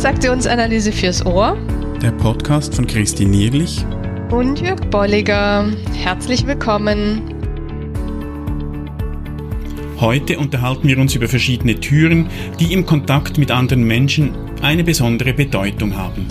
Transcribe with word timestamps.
Transaktionsanalyse 0.00 0.92
fürs 0.92 1.26
Ohr. 1.26 1.58
Der 2.00 2.10
Podcast 2.12 2.74
von 2.74 2.86
Christine 2.86 3.32
Nierlich 3.32 3.84
und 4.30 4.58
Jörg 4.58 4.80
Bolliger. 4.88 5.70
Herzlich 5.92 6.46
willkommen. 6.46 7.20
Heute 10.00 10.38
unterhalten 10.38 10.88
wir 10.88 10.96
uns 10.96 11.14
über 11.14 11.28
verschiedene 11.28 11.78
Türen, 11.78 12.30
die 12.58 12.72
im 12.72 12.86
Kontakt 12.86 13.36
mit 13.36 13.50
anderen 13.50 13.82
Menschen 13.82 14.30
eine 14.62 14.84
besondere 14.84 15.34
Bedeutung 15.34 15.94
haben. 15.94 16.26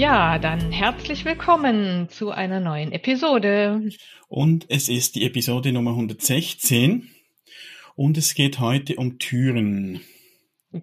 Ja, 0.00 0.38
dann 0.38 0.72
herzlich 0.72 1.26
willkommen 1.26 2.08
zu 2.08 2.30
einer 2.30 2.58
neuen 2.58 2.90
Episode. 2.90 3.90
Und 4.28 4.64
es 4.70 4.88
ist 4.88 5.14
die 5.14 5.26
Episode 5.26 5.72
Nummer 5.72 5.90
116 5.90 7.10
und 7.96 8.16
es 8.16 8.34
geht 8.34 8.60
heute 8.60 8.96
um 8.96 9.18
Türen. 9.18 10.00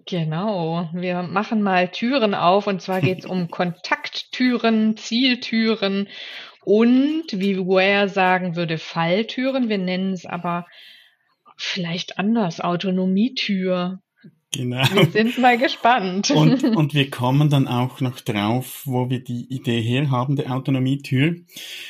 Genau, 0.06 0.88
wir 0.92 1.24
machen 1.24 1.62
mal 1.62 1.88
Türen 1.88 2.36
auf 2.36 2.68
und 2.68 2.80
zwar 2.80 3.00
geht 3.00 3.18
es 3.18 3.26
um 3.26 3.48
Kontakttüren, 3.50 4.96
Zieltüren 4.96 6.06
und, 6.62 7.24
wie 7.32 7.58
Ware 7.58 8.08
sagen 8.08 8.54
würde, 8.54 8.78
Falltüren. 8.78 9.68
Wir 9.68 9.78
nennen 9.78 10.12
es 10.12 10.26
aber 10.26 10.64
vielleicht 11.56 12.20
anders, 12.20 12.60
Autonomietür. 12.60 13.98
Genau. 14.52 14.82
Wir 14.92 15.10
sind 15.10 15.38
mal 15.38 15.58
gespannt. 15.58 16.30
Und, 16.30 16.64
und 16.76 16.94
wir 16.94 17.10
kommen 17.10 17.50
dann 17.50 17.68
auch 17.68 18.00
noch 18.00 18.20
drauf, 18.20 18.82
wo 18.84 19.10
wir 19.10 19.20
die 19.22 19.46
Idee 19.50 19.80
her 19.82 20.10
haben, 20.10 20.36
der 20.36 20.52
Autonomietür. 20.52 21.36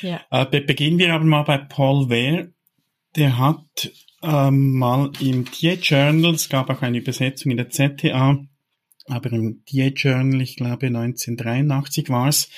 Ja. 0.01 0.21
Äh, 0.29 0.45
beginnen 0.61 0.99
wir 0.99 1.13
aber 1.13 1.23
mal 1.23 1.43
bei 1.43 1.57
Paul 1.57 2.09
Ware. 2.09 2.51
Der 3.15 3.37
hat 3.37 3.91
ähm, 4.21 4.77
mal 4.77 5.11
im 5.19 5.45
TA 5.45 5.73
Journal, 5.73 6.33
es 6.33 6.49
gab 6.49 6.69
auch 6.69 6.81
eine 6.81 6.97
Übersetzung 6.97 7.51
in 7.51 7.57
der 7.57 7.69
ZTA, 7.69 8.37
aber 9.05 9.31
im 9.31 9.63
TA 9.65 9.87
Journal, 9.87 10.41
ich 10.41 10.57
glaube 10.57 10.87
1983 10.87 12.09
war 12.09 12.27
es, 12.27 12.49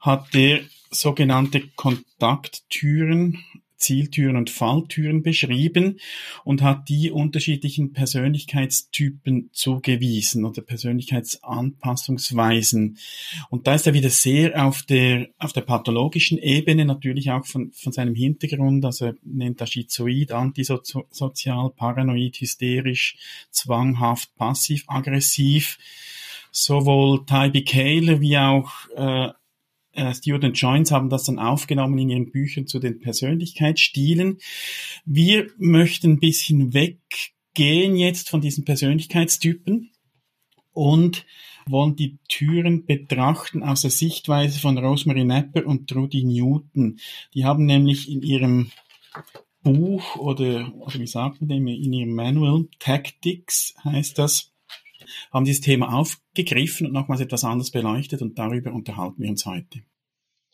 hat 0.00 0.34
der 0.34 0.60
sogenannte 0.90 1.60
Kontakttüren 1.76 3.44
Zieltüren 3.78 4.36
und 4.36 4.50
Falltüren 4.50 5.22
beschrieben 5.22 5.98
und 6.44 6.62
hat 6.62 6.88
die 6.88 7.10
unterschiedlichen 7.10 7.92
Persönlichkeitstypen 7.92 9.50
zugewiesen 9.52 10.44
oder 10.44 10.62
Persönlichkeitsanpassungsweisen. 10.62 12.98
Und 13.50 13.66
da 13.66 13.74
ist 13.74 13.86
er 13.86 13.94
wieder 13.94 14.10
sehr 14.10 14.66
auf 14.66 14.82
der, 14.82 15.28
auf 15.38 15.52
der 15.52 15.62
pathologischen 15.62 16.38
Ebene, 16.38 16.84
natürlich 16.84 17.30
auch 17.30 17.46
von, 17.46 17.72
von 17.72 17.92
seinem 17.92 18.14
Hintergrund, 18.14 18.84
also 18.84 19.06
er 19.06 19.14
nennt 19.22 19.60
das 19.60 19.70
schizoid, 19.70 20.32
antisozial, 20.32 21.70
paranoid, 21.70 22.36
hysterisch, 22.36 23.16
zwanghaft, 23.50 24.34
passiv, 24.36 24.84
aggressiv. 24.88 25.78
Sowohl 26.50 27.26
Tybee 27.26 27.62
Kaler 27.62 28.20
wie 28.20 28.38
auch 28.38 28.70
äh, 28.96 29.28
äh, 29.98 30.14
Stewart 30.14 30.44
und 30.44 30.58
Joins 30.58 30.92
haben 30.92 31.10
das 31.10 31.24
dann 31.24 31.38
aufgenommen 31.38 31.98
in 31.98 32.10
ihren 32.10 32.30
Büchern 32.30 32.66
zu 32.66 32.78
den 32.78 33.00
Persönlichkeitsstilen. 33.00 34.38
Wir 35.04 35.48
möchten 35.58 36.12
ein 36.12 36.20
bisschen 36.20 36.72
weggehen 36.72 37.96
jetzt 37.96 38.30
von 38.30 38.40
diesen 38.40 38.64
Persönlichkeitstypen 38.64 39.90
und 40.72 41.26
wollen 41.66 41.96
die 41.96 42.18
Türen 42.28 42.86
betrachten 42.86 43.62
aus 43.62 43.82
der 43.82 43.90
Sichtweise 43.90 44.60
von 44.60 44.78
Rosemary 44.78 45.24
Napper 45.24 45.66
und 45.66 45.88
Trudy 45.88 46.24
Newton. 46.24 46.98
Die 47.34 47.44
haben 47.44 47.66
nämlich 47.66 48.10
in 48.10 48.22
ihrem 48.22 48.70
Buch 49.62 50.16
oder, 50.16 50.72
oder 50.78 50.98
wie 50.98 51.06
sagt 51.06 51.40
man 51.40 51.48
dem, 51.48 51.66
in 51.66 51.92
ihrem 51.92 52.14
Manual, 52.14 52.68
Tactics 52.78 53.74
heißt 53.84 54.16
das, 54.18 54.52
haben 55.32 55.44
dieses 55.44 55.60
Thema 55.60 55.94
aufgegriffen 55.94 56.86
und 56.86 56.92
nochmals 56.92 57.20
etwas 57.20 57.44
anders 57.44 57.70
beleuchtet 57.70 58.22
und 58.22 58.38
darüber 58.38 58.72
unterhalten 58.72 59.22
wir 59.22 59.30
uns 59.30 59.46
heute. 59.46 59.80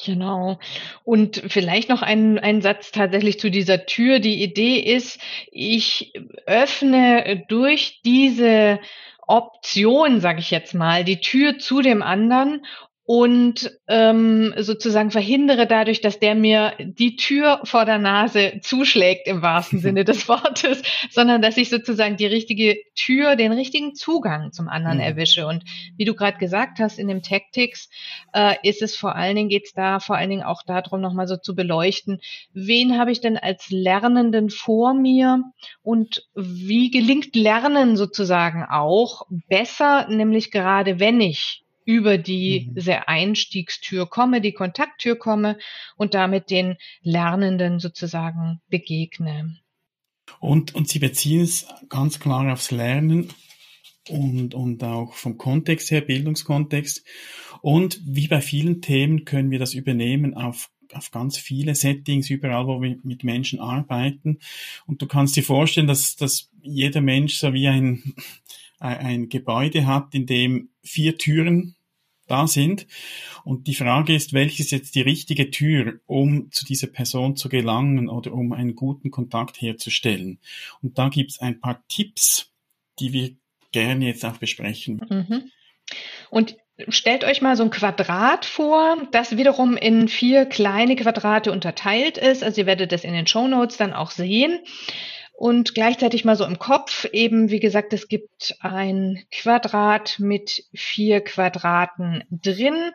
Genau. 0.05 0.59
Und 1.05 1.43
vielleicht 1.47 1.89
noch 1.89 2.03
ein, 2.03 2.39
ein 2.39 2.63
Satz 2.63 2.91
tatsächlich 2.91 3.39
zu 3.39 3.51
dieser 3.51 3.87
Tür. 3.87 4.19
Die 4.19 4.43
Idee 4.43 4.79
ist, 4.81 5.21
ich 5.53 6.13
öffne 6.47 7.45
durch 7.49 8.01
diese 8.05 8.81
Option, 9.27 10.21
sage 10.21 10.41
ich 10.41 10.51
jetzt 10.51 10.75
mal, 10.75 11.05
die 11.05 11.21
Tür 11.21 11.59
zu 11.59 11.81
dem 11.81 12.03
anderen 12.03 12.67
und 13.07 13.71
ähm, 13.87 14.55
sozusagen 14.57 15.11
verhindere 15.11 15.67
dadurch, 15.67 16.01
dass 16.01 16.21
der 16.21 16.35
mir 16.35 16.73
die 16.79 17.17
Tür 17.17 17.61
vor 17.65 17.85
der 17.85 17.99
Nase 17.99 18.61
zuschlägt 18.63 19.29
im 19.29 19.43
wahrsten 19.43 19.79
Sinne 19.81 20.05
des 20.05 20.27
Wortes, 20.27 20.83
sondern 21.11 21.43
dass 21.43 21.59
ich 21.59 21.69
sozusagen 21.69 22.17
die 22.17 22.27
richtige 22.27 22.79
Tür, 22.95 23.37
den 23.37 23.53
richtigen 23.53 23.95
Zugang 23.95 24.53
zum 24.53 24.69
anderen 24.69 24.99
mhm. 24.99 25.05
erwische. 25.05 25.47
Und 25.47 25.65
wie 25.99 26.07
du 26.07 26.15
gerade 26.15 26.39
gesagt 26.39 26.79
hast, 26.79 26.99
in 26.99 27.09
dem 27.09 27.21
Tactics 27.21 27.91
äh, 28.33 28.55
ist 28.63 28.81
es 28.81 28.97
vor 28.97 29.15
allen 29.15 29.37
Dingen, 29.37 29.51
geht 29.51 29.67
es 29.67 29.75
da 29.75 30.01
vor 30.01 30.17
allen 30.17 30.31
Dingen 30.31 30.43
auch 30.43 30.63
darum, 30.63 31.03
nochmal 31.03 31.29
so 31.29 31.37
zu 31.37 31.55
beleuchten, 31.55 32.21
wen 32.55 32.99
habe 32.99 33.13
ich 33.13 33.21
denn 33.21 33.37
als 33.37 33.69
Lernenden 33.69 34.49
vor 34.49 34.95
mir 34.95 35.43
und 35.83 36.27
wie 36.35 36.91
gelingt 36.91 37.37
Lernen 37.37 37.99
sozusagen 37.99 38.65
auch 38.65 39.27
besser, 39.49 40.09
nämlich 40.09 40.51
gerade 40.51 41.01
wenn 41.01 41.21
ich 41.21 41.64
über 41.85 42.19
die 42.19 42.67
mhm. 42.69 42.75
diese 42.75 43.09
Einstiegstür 43.09 44.07
komme, 44.07 44.41
die 44.41 44.53
Kontakttür 44.53 45.17
komme 45.17 45.59
und 45.97 46.15
damit 46.15 46.51
den 46.51 46.77
Lernenden 47.03 47.79
sozusagen 47.79 48.61
begegne. 48.69 49.57
Und, 50.41 50.75
und 50.75 50.89
Sie 50.89 50.99
beziehen 50.99 51.43
es 51.43 51.67
ganz 51.89 52.19
klar 52.19 52.53
aufs 52.53 52.71
Lernen 52.71 53.29
und, 54.09 54.55
und 54.55 54.83
auch 54.83 55.15
vom 55.15 55.39
Kontext 55.39 55.91
her, 55.91 56.01
Bildungskontext. 56.01 57.05
Und 57.61 58.01
wie 58.05 58.29
bei 58.29 58.41
vielen 58.41 58.83
Themen 58.83 59.25
können 59.25 59.51
wir 59.51 59.59
das 59.59 59.75
übernehmen 59.75 60.35
auf 60.35 60.71
auf 60.93 61.11
ganz 61.11 61.39
viele 61.39 61.75
Settings, 61.75 62.31
überall, 62.31 62.67
wo 62.67 62.81
wir 62.81 62.99
mit 63.03 63.25
Menschen 63.25 63.61
arbeiten. 63.61 64.39
Und 64.87 65.03
du 65.03 65.07
kannst 65.07 65.37
dir 65.37 65.43
vorstellen, 65.43 65.87
dass, 65.87 66.17
dass 66.17 66.51
jeder 66.63 67.01
Mensch 67.01 67.39
so 67.39 67.53
wie 67.53 67.69
ein, 67.69 68.15
ein 68.85 69.29
Gebäude 69.29 69.87
hat, 69.87 70.15
in 70.15 70.27
dem 70.27 70.69
vier 70.83 71.17
Türen 71.17 71.77
da 72.27 72.47
sind. 72.47 72.87
Und 73.45 73.67
die 73.67 73.75
Frage 73.75 74.15
ist, 74.15 74.33
welches 74.33 74.71
jetzt 74.71 74.95
die 74.95 75.03
richtige 75.03 75.51
Tür, 75.51 76.01
um 76.07 76.51
zu 76.51 76.65
dieser 76.65 76.87
Person 76.87 77.37
zu 77.37 77.49
gelangen 77.49 78.09
oder 78.09 78.33
um 78.33 78.53
einen 78.53 78.75
guten 78.75 79.11
Kontakt 79.11 79.61
herzustellen. 79.61 80.39
Und 80.83 80.99
da 80.99 81.09
gibt's 81.09 81.39
ein 81.41 81.61
paar 81.61 81.83
Tipps, 81.89 82.53
die 82.99 83.13
wir 83.13 83.31
gerne 83.73 84.07
jetzt 84.07 84.25
auch 84.25 84.39
besprechen. 84.39 85.05
Mhm. 85.09 85.51
Und 86.31 86.57
stellt 86.89 87.25
euch 87.25 87.43
mal 87.43 87.57
so 87.57 87.65
ein 87.65 87.71
Quadrat 87.71 88.45
vor, 88.45 88.97
das 89.13 89.37
wiederum 89.37 89.77
in 89.77 90.09
vier 90.09 90.47
kleine 90.47 90.97
Quadrate 90.97 91.53
unterteilt 91.53 92.19
ist. 92.19 92.43
Also 92.43 92.63
ihr 92.63 92.67
werdet 92.67 92.93
das 92.93 93.05
in 93.05 93.13
den 93.13 93.27
Show 93.27 93.47
Notes 93.47 93.77
dann 93.77 93.93
auch 93.93 94.11
sehen 94.11 94.61
und 95.37 95.75
gleichzeitig 95.75 96.25
mal 96.25 96.37
so 96.37 96.45
im 96.45 96.61
Kopf 96.61 97.07
eben, 97.13 97.51
wie 97.51 97.59
gesagt, 97.59 97.93
es 97.93 98.07
gibt 98.07 98.57
ein 98.61 99.25
Quadrat 99.33 100.21
mit 100.21 100.65
vier 100.73 101.23
Quadraten 101.23 102.23
drin. 102.31 102.93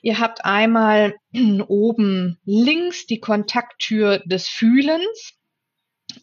Ihr 0.00 0.18
habt 0.18 0.44
einmal 0.44 1.14
oben 1.68 2.38
links 2.46 3.06
die 3.06 3.20
Kontakttür 3.20 4.22
des 4.24 4.48
Fühlens. 4.48 5.34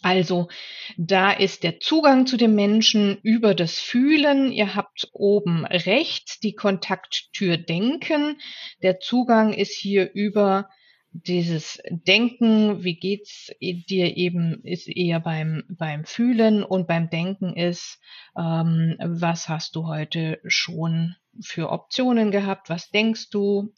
Also 0.01 0.49
da 0.97 1.31
ist 1.31 1.63
der 1.63 1.79
Zugang 1.79 2.25
zu 2.25 2.35
dem 2.35 2.55
Menschen 2.55 3.19
über 3.21 3.53
das 3.53 3.79
Fühlen. 3.79 4.51
Ihr 4.51 4.75
habt 4.75 5.09
oben 5.13 5.65
rechts 5.65 6.39
die 6.39 6.53
Kontakttür 6.53 7.57
Denken. 7.57 8.41
Der 8.81 8.99
Zugang 8.99 9.53
ist 9.53 9.75
hier 9.75 10.11
über 10.13 10.67
dieses 11.11 11.81
Denken, 11.89 12.83
wie 12.83 12.95
geht's 12.95 13.51
dir 13.59 14.15
eben, 14.15 14.63
ist 14.63 14.87
eher 14.87 15.19
beim, 15.19 15.63
beim 15.69 16.05
Fühlen 16.05 16.63
und 16.63 16.87
beim 16.87 17.09
Denken 17.09 17.55
ist, 17.55 17.99
ähm, 18.37 18.95
was 18.99 19.49
hast 19.49 19.75
du 19.75 19.87
heute 19.87 20.39
schon 20.45 21.15
für 21.41 21.71
Optionen 21.71 22.31
gehabt, 22.31 22.69
was 22.69 22.89
denkst 22.89 23.29
du? 23.31 23.73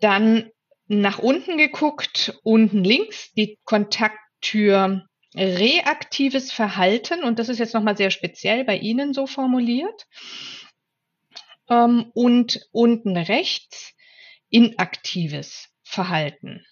Dann 0.00 0.50
nach 0.88 1.18
unten 1.18 1.56
geguckt, 1.56 2.38
unten 2.42 2.84
links 2.84 3.32
die 3.32 3.58
Kontakttür 3.64 5.06
reaktives 5.34 6.52
Verhalten 6.52 7.24
und 7.24 7.38
das 7.38 7.48
ist 7.48 7.58
jetzt 7.58 7.72
nochmal 7.72 7.96
sehr 7.96 8.10
speziell 8.10 8.64
bei 8.64 8.76
Ihnen 8.76 9.14
so 9.14 9.26
formuliert. 9.26 10.06
Ähm, 11.70 12.10
und 12.12 12.68
unten 12.72 13.16
rechts 13.16 13.94
inaktives 14.50 15.71
Verhalten. 15.92 16.64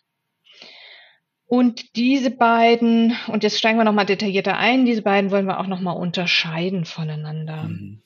Und 1.47 1.97
diese 1.97 2.31
beiden, 2.31 3.17
und 3.27 3.43
jetzt 3.43 3.59
steigen 3.59 3.77
wir 3.77 3.85
nochmal 3.85 4.07
detaillierter 4.07 4.57
ein, 4.57 4.87
diese 4.87 5.03
beiden 5.03 5.31
wollen 5.31 5.47
wir 5.47 5.59
auch 5.59 5.67
nochmal 5.67 5.97
unterscheiden 5.97 6.85
voneinander. 6.85 7.65
Mhm. 7.65 8.03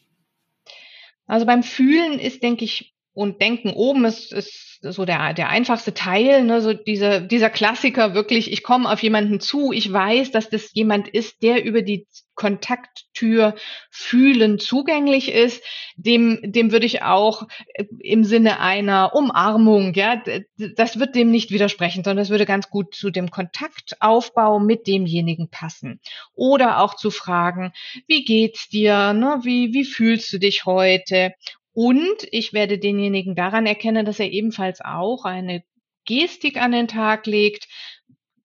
Also 1.26 1.46
beim 1.46 1.62
Fühlen 1.62 2.18
ist, 2.18 2.42
denke 2.42 2.64
ich, 2.64 2.93
und 3.14 3.40
Denken 3.40 3.70
oben 3.70 4.04
ist, 4.04 4.32
ist 4.32 4.80
so 4.82 5.04
der, 5.04 5.32
der 5.34 5.48
einfachste 5.48 5.94
Teil, 5.94 6.42
ne, 6.42 6.60
so 6.60 6.74
dieser, 6.74 7.20
dieser 7.20 7.48
Klassiker 7.48 8.12
wirklich, 8.12 8.52
ich 8.52 8.62
komme 8.62 8.90
auf 8.90 9.02
jemanden 9.02 9.40
zu, 9.40 9.72
ich 9.72 9.90
weiß, 9.90 10.32
dass 10.32 10.50
das 10.50 10.74
jemand 10.74 11.08
ist, 11.08 11.42
der 11.42 11.64
über 11.64 11.82
die 11.82 12.06
Kontakttür 12.34 13.54
fühlen 13.90 14.58
zugänglich 14.58 15.30
ist, 15.30 15.62
dem, 15.96 16.40
dem 16.42 16.72
würde 16.72 16.86
ich 16.86 17.02
auch 17.02 17.46
im 18.00 18.24
Sinne 18.24 18.58
einer 18.58 19.14
Umarmung, 19.14 19.94
ja, 19.94 20.20
das 20.76 20.98
wird 20.98 21.14
dem 21.14 21.30
nicht 21.30 21.52
widersprechen, 21.52 22.02
sondern 22.02 22.22
das 22.22 22.30
würde 22.30 22.46
ganz 22.46 22.68
gut 22.68 22.94
zu 22.94 23.10
dem 23.10 23.30
Kontaktaufbau 23.30 24.58
mit 24.58 24.88
demjenigen 24.88 25.48
passen. 25.48 26.00
Oder 26.34 26.80
auch 26.80 26.96
zu 26.96 27.12
fragen, 27.12 27.72
wie 28.08 28.24
geht's 28.24 28.68
dir, 28.68 29.12
ne, 29.12 29.38
wie, 29.44 29.72
wie 29.72 29.84
fühlst 29.84 30.32
du 30.32 30.38
dich 30.38 30.66
heute? 30.66 31.32
Und 31.74 32.26
ich 32.30 32.52
werde 32.52 32.78
denjenigen 32.78 33.34
daran 33.34 33.66
erkennen, 33.66 34.06
dass 34.06 34.20
er 34.20 34.30
ebenfalls 34.30 34.80
auch 34.80 35.24
eine 35.24 35.64
Gestik 36.04 36.56
an 36.56 36.72
den 36.72 36.88
Tag 36.88 37.26
legt, 37.26 37.68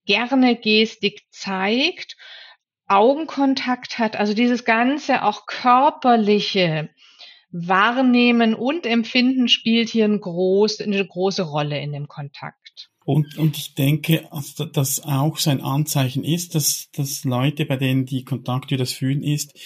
gerne 0.05 0.55
Gestik 0.55 1.21
zeigt, 1.29 2.17
Augenkontakt 2.87 3.99
hat, 3.99 4.15
also 4.15 4.33
dieses 4.33 4.65
ganze 4.65 5.23
auch 5.23 5.45
körperliche 5.45 6.89
Wahrnehmen 7.51 8.55
und 8.55 8.87
Empfinden 8.87 9.47
spielt 9.47 9.89
hier 9.89 10.05
ein 10.05 10.21
groß, 10.21 10.81
eine 10.81 11.05
große 11.05 11.43
Rolle 11.43 11.79
in 11.79 11.91
dem 11.91 12.07
Kontakt. 12.07 12.58
Und, 13.09 13.39
und 13.39 13.57
ich 13.57 13.73
denke, 13.73 14.31
also, 14.31 14.65
dass 14.65 14.99
auch 14.99 15.39
so 15.39 15.49
ein 15.49 15.61
Anzeichen 15.61 16.23
ist, 16.23 16.53
dass, 16.53 16.91
dass 16.91 17.23
Leute, 17.23 17.65
bei 17.65 17.75
denen 17.75 18.05
die 18.05 18.23
Kontakttür 18.23 18.77
das 18.77 18.93
Fühlen 18.93 19.23
ist, 19.23 19.59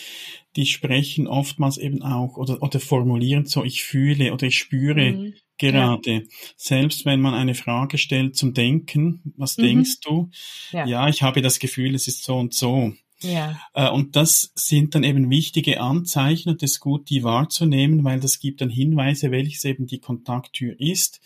die 0.56 0.66
sprechen 0.66 1.28
oftmals 1.28 1.78
eben 1.78 2.04
auch 2.04 2.38
oder, 2.38 2.64
oder 2.64 2.80
formulieren 2.80 3.46
so, 3.46 3.66
ich 3.66 3.84
fühle 3.84 4.32
oder 4.32 4.48
ich 4.48 4.58
spüre 4.58 5.12
mhm. 5.12 5.34
gerade. 5.58 6.14
Ja. 6.14 6.22
Selbst 6.56 7.04
wenn 7.04 7.20
man 7.20 7.34
eine 7.34 7.54
Frage 7.54 7.98
stellt 7.98 8.38
zum 8.38 8.54
Denken, 8.54 9.34
was 9.36 9.58
mhm. 9.58 9.64
denkst 9.64 10.00
du? 10.06 10.30
Ja. 10.72 10.86
ja, 10.86 11.10
ich 11.10 11.22
habe 11.22 11.42
das 11.42 11.60
Gefühl, 11.60 11.96
es 11.96 12.08
ist 12.08 12.24
so 12.24 12.38
und 12.38 12.54
so. 12.54 12.94
Ja. 13.20 13.60
Äh, 13.74 13.90
und 13.90 14.16
das 14.16 14.54
sind 14.56 14.96
dann 14.96 15.04
eben 15.04 15.30
wichtige 15.30 15.82
Anzeichen 15.82 16.48
und 16.48 16.64
es 16.64 16.76
ist 16.76 16.80
gut, 16.80 17.10
die 17.10 17.24
wahrzunehmen, 17.24 18.06
weil 18.06 18.22
das 18.22 18.40
gibt 18.40 18.62
dann 18.62 18.70
Hinweise, 18.70 19.32
welches 19.32 19.66
eben 19.66 19.86
die 19.86 20.00
Kontakttür 20.00 20.80
ist. 20.80 21.20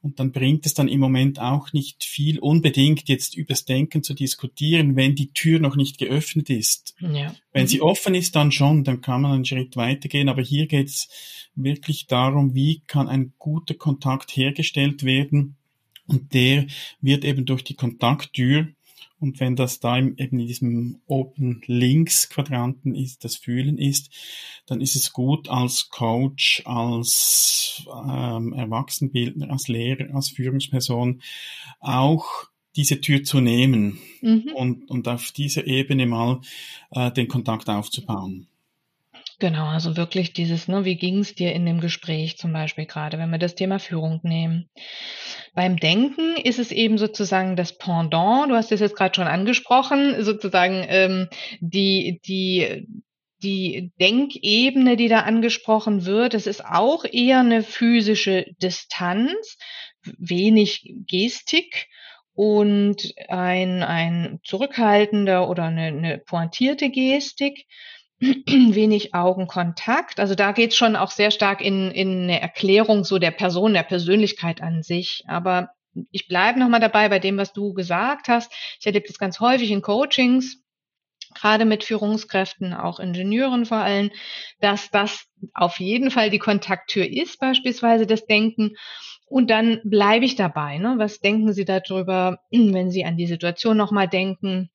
Und 0.00 0.20
dann 0.20 0.30
bringt 0.30 0.64
es 0.64 0.74
dann 0.74 0.86
im 0.86 1.00
Moment 1.00 1.40
auch 1.40 1.72
nicht 1.72 2.04
viel 2.04 2.38
unbedingt 2.38 3.08
jetzt 3.08 3.36
übers 3.36 3.64
Denken 3.64 4.04
zu 4.04 4.14
diskutieren, 4.14 4.94
wenn 4.94 5.16
die 5.16 5.32
Tür 5.32 5.58
noch 5.58 5.74
nicht 5.74 5.98
geöffnet 5.98 6.50
ist. 6.50 6.94
Ja. 7.00 7.34
Wenn 7.52 7.66
sie 7.66 7.78
mhm. 7.78 7.82
offen 7.82 8.14
ist, 8.14 8.36
dann 8.36 8.52
schon, 8.52 8.84
dann 8.84 9.00
kann 9.00 9.22
man 9.22 9.32
einen 9.32 9.44
Schritt 9.44 9.76
weitergehen. 9.76 10.28
Aber 10.28 10.42
hier 10.42 10.66
geht 10.66 10.88
es 10.88 11.08
wirklich 11.56 12.06
darum, 12.06 12.54
wie 12.54 12.82
kann 12.86 13.08
ein 13.08 13.32
guter 13.38 13.74
Kontakt 13.74 14.36
hergestellt 14.36 15.02
werden. 15.02 15.56
Und 16.06 16.32
der 16.32 16.66
wird 17.00 17.24
eben 17.24 17.44
durch 17.44 17.64
die 17.64 17.74
Kontakttür 17.74 18.68
und 19.20 19.40
wenn 19.40 19.56
das 19.56 19.80
da 19.80 19.98
eben 19.98 20.16
in 20.16 20.38
diesem 20.38 21.00
Open 21.06 21.62
Links 21.66 22.28
Quadranten 22.28 22.94
ist, 22.94 23.24
das 23.24 23.36
Fühlen 23.36 23.78
ist, 23.78 24.10
dann 24.66 24.80
ist 24.80 24.96
es 24.96 25.12
gut 25.12 25.48
als 25.48 25.88
Coach, 25.88 26.62
als 26.64 27.86
ähm, 27.88 28.52
Erwachsenbildner, 28.52 29.50
als 29.50 29.68
Lehrer, 29.68 30.14
als 30.14 30.30
Führungsperson 30.30 31.22
auch 31.80 32.26
diese 32.76 33.00
Tür 33.00 33.24
zu 33.24 33.40
nehmen 33.40 33.98
mhm. 34.20 34.52
und, 34.54 34.90
und 34.90 35.08
auf 35.08 35.32
dieser 35.32 35.66
Ebene 35.66 36.06
mal 36.06 36.40
äh, 36.92 37.10
den 37.10 37.26
Kontakt 37.26 37.68
aufzubauen. 37.68 38.46
Genau, 39.40 39.66
also 39.66 39.96
wirklich 39.96 40.32
dieses, 40.32 40.66
ne, 40.66 40.84
wie 40.84 40.96
ging 40.96 41.20
es 41.20 41.36
dir 41.36 41.52
in 41.52 41.64
dem 41.64 41.80
Gespräch 41.80 42.38
zum 42.38 42.52
Beispiel 42.52 42.86
gerade, 42.86 43.18
wenn 43.18 43.30
wir 43.30 43.38
das 43.38 43.54
Thema 43.54 43.78
Führung 43.78 44.18
nehmen. 44.24 44.68
Beim 45.54 45.76
Denken 45.76 46.36
ist 46.36 46.58
es 46.58 46.72
eben 46.72 46.98
sozusagen 46.98 47.54
das 47.54 47.78
Pendant, 47.78 48.50
du 48.50 48.56
hast 48.56 48.72
es 48.72 48.80
jetzt 48.80 48.96
gerade 48.96 49.14
schon 49.14 49.28
angesprochen, 49.28 50.24
sozusagen 50.24 50.84
ähm, 50.88 51.28
die, 51.60 52.20
die, 52.26 52.88
die 53.40 53.92
Denkebene, 54.00 54.96
die 54.96 55.08
da 55.08 55.20
angesprochen 55.20 56.04
wird, 56.04 56.34
es 56.34 56.48
ist 56.48 56.64
auch 56.64 57.04
eher 57.04 57.38
eine 57.38 57.62
physische 57.62 58.44
Distanz, 58.60 59.56
wenig 60.18 60.94
Gestik 61.06 61.86
und 62.32 63.14
ein, 63.28 63.84
ein 63.84 64.40
zurückhaltender 64.42 65.48
oder 65.48 65.64
eine, 65.64 65.86
eine 65.86 66.18
pointierte 66.18 66.90
Gestik. 66.90 67.66
wenig 68.20 69.14
Augenkontakt. 69.14 70.20
Also 70.20 70.34
da 70.34 70.52
geht's 70.52 70.76
schon 70.76 70.96
auch 70.96 71.10
sehr 71.10 71.30
stark 71.30 71.60
in, 71.60 71.90
in 71.90 72.24
eine 72.24 72.40
Erklärung 72.40 73.04
so 73.04 73.18
der 73.18 73.30
Person, 73.30 73.74
der 73.74 73.84
Persönlichkeit 73.84 74.60
an 74.60 74.82
sich. 74.82 75.24
Aber 75.28 75.70
ich 76.10 76.28
bleibe 76.28 76.58
nochmal 76.58 76.80
dabei 76.80 77.08
bei 77.08 77.18
dem, 77.18 77.36
was 77.36 77.52
du 77.52 77.72
gesagt 77.74 78.28
hast. 78.28 78.52
Ich 78.80 78.86
erlebe 78.86 79.06
das 79.06 79.18
ganz 79.18 79.40
häufig 79.40 79.70
in 79.70 79.82
Coachings, 79.82 80.62
gerade 81.34 81.64
mit 81.64 81.84
Führungskräften, 81.84 82.74
auch 82.74 83.00
Ingenieuren 83.00 83.66
vor 83.66 83.78
allem, 83.78 84.10
dass 84.60 84.90
das 84.90 85.26
auf 85.54 85.78
jeden 85.78 86.10
Fall 86.10 86.30
die 86.30 86.38
Kontakttür 86.38 87.06
ist, 87.06 87.38
beispielsweise 87.38 88.06
das 88.06 88.26
Denken. 88.26 88.76
Und 89.26 89.50
dann 89.50 89.80
bleibe 89.84 90.24
ich 90.24 90.36
dabei. 90.36 90.78
Ne? 90.78 90.94
Was 90.96 91.20
denken 91.20 91.52
Sie 91.52 91.64
darüber, 91.64 92.40
wenn 92.50 92.90
Sie 92.90 93.04
an 93.04 93.16
die 93.16 93.26
Situation 93.26 93.76
nochmal 93.76 94.08
denken? 94.08 94.70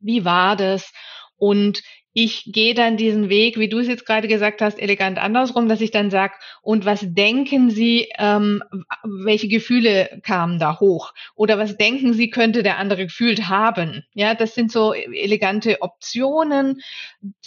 Wie 0.00 0.24
war 0.24 0.56
das? 0.56 0.92
Und 1.36 1.82
ich 2.12 2.50
gehe 2.52 2.74
dann 2.74 2.96
diesen 2.96 3.28
Weg, 3.28 3.58
wie 3.58 3.68
du 3.68 3.78
es 3.78 3.86
jetzt 3.86 4.04
gerade 4.04 4.26
gesagt 4.26 4.62
hast, 4.62 4.80
elegant 4.80 5.18
andersrum, 5.18 5.68
dass 5.68 5.80
ich 5.80 5.92
dann 5.92 6.10
sage, 6.10 6.34
und 6.60 6.84
was 6.84 7.00
denken 7.02 7.70
Sie, 7.70 8.08
ähm, 8.18 8.62
welche 9.04 9.48
Gefühle 9.48 10.20
kamen 10.24 10.58
da 10.58 10.80
hoch? 10.80 11.12
Oder 11.36 11.58
was 11.58 11.76
denken 11.76 12.12
Sie, 12.12 12.30
könnte 12.30 12.62
der 12.62 12.78
andere 12.78 13.04
gefühlt 13.04 13.48
haben? 13.48 14.04
Ja, 14.14 14.34
das 14.34 14.54
sind 14.54 14.72
so 14.72 14.92
elegante 14.92 15.82
Optionen, 15.82 16.80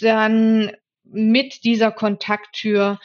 dann 0.00 0.72
mit 1.04 1.64
dieser 1.64 1.92
Kontakttür 1.92 2.98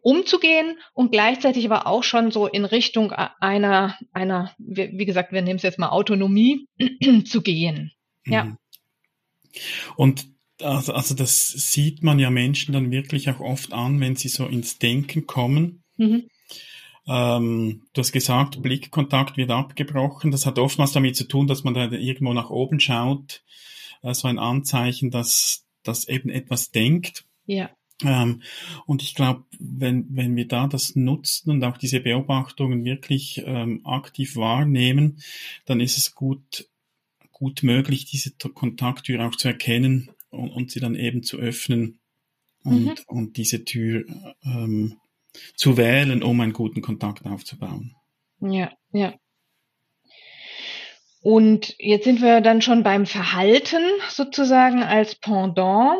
umzugehen 0.00 0.78
und 0.92 1.10
gleichzeitig 1.10 1.64
aber 1.64 1.86
auch 1.86 2.04
schon 2.04 2.30
so 2.30 2.46
in 2.46 2.64
Richtung 2.64 3.10
einer, 3.10 3.98
einer, 4.12 4.52
wie 4.58 5.06
gesagt, 5.06 5.32
wir 5.32 5.42
nehmen 5.42 5.56
es 5.56 5.62
jetzt 5.62 5.78
mal 5.78 5.88
Autonomie 5.88 6.68
zu 7.24 7.42
gehen. 7.42 7.90
Ja. 8.26 8.44
Mhm. 8.44 8.58
Und 9.96 10.33
also, 10.62 10.92
also 10.92 11.14
das 11.14 11.48
sieht 11.48 12.02
man 12.02 12.18
ja 12.18 12.30
Menschen 12.30 12.72
dann 12.72 12.90
wirklich 12.90 13.28
auch 13.28 13.40
oft 13.40 13.72
an, 13.72 14.00
wenn 14.00 14.16
sie 14.16 14.28
so 14.28 14.46
ins 14.46 14.78
Denken 14.78 15.26
kommen. 15.26 15.82
Mhm. 15.96 16.28
Ähm, 17.06 17.82
du 17.92 18.00
hast 18.00 18.12
gesagt, 18.12 18.62
Blickkontakt 18.62 19.36
wird 19.36 19.50
abgebrochen. 19.50 20.30
Das 20.30 20.46
hat 20.46 20.58
oftmals 20.58 20.92
damit 20.92 21.16
zu 21.16 21.28
tun, 21.28 21.46
dass 21.46 21.64
man 21.64 21.74
da 21.74 21.90
irgendwo 21.90 22.32
nach 22.32 22.50
oben 22.50 22.80
schaut. 22.80 23.42
Äh, 24.02 24.14
so 24.14 24.28
ein 24.28 24.38
Anzeichen, 24.38 25.10
dass, 25.10 25.66
dass 25.82 26.08
eben 26.08 26.30
etwas 26.30 26.70
denkt. 26.70 27.24
Ja. 27.46 27.70
Ähm, 28.02 28.42
und 28.86 29.02
ich 29.02 29.14
glaube, 29.14 29.44
wenn, 29.58 30.06
wenn 30.10 30.34
wir 30.34 30.48
da 30.48 30.66
das 30.66 30.96
nutzen 30.96 31.50
und 31.50 31.64
auch 31.64 31.76
diese 31.76 32.00
Beobachtungen 32.00 32.84
wirklich 32.84 33.42
ähm, 33.44 33.84
aktiv 33.84 34.36
wahrnehmen, 34.36 35.20
dann 35.66 35.80
ist 35.80 35.98
es 35.98 36.14
gut, 36.14 36.68
gut 37.32 37.62
möglich, 37.62 38.06
diese 38.06 38.32
Kontakttür 38.32 39.26
auch 39.26 39.36
zu 39.36 39.48
erkennen 39.48 40.10
und, 40.34 40.50
und 40.50 40.70
sie 40.70 40.80
dann 40.80 40.94
eben 40.94 41.22
zu 41.22 41.38
öffnen 41.38 42.00
und, 42.64 42.84
mhm. 42.84 42.94
und 43.06 43.36
diese 43.36 43.64
Tür 43.64 44.04
ähm, 44.44 45.00
zu 45.56 45.76
wählen, 45.76 46.22
um 46.22 46.40
einen 46.40 46.52
guten 46.52 46.80
Kontakt 46.80 47.24
aufzubauen. 47.26 47.94
Ja, 48.40 48.72
ja. 48.92 49.14
Und 51.22 51.74
jetzt 51.78 52.04
sind 52.04 52.20
wir 52.20 52.42
dann 52.42 52.60
schon 52.60 52.82
beim 52.82 53.06
Verhalten 53.06 53.82
sozusagen 54.10 54.82
als 54.82 55.14
Pendant. 55.14 55.96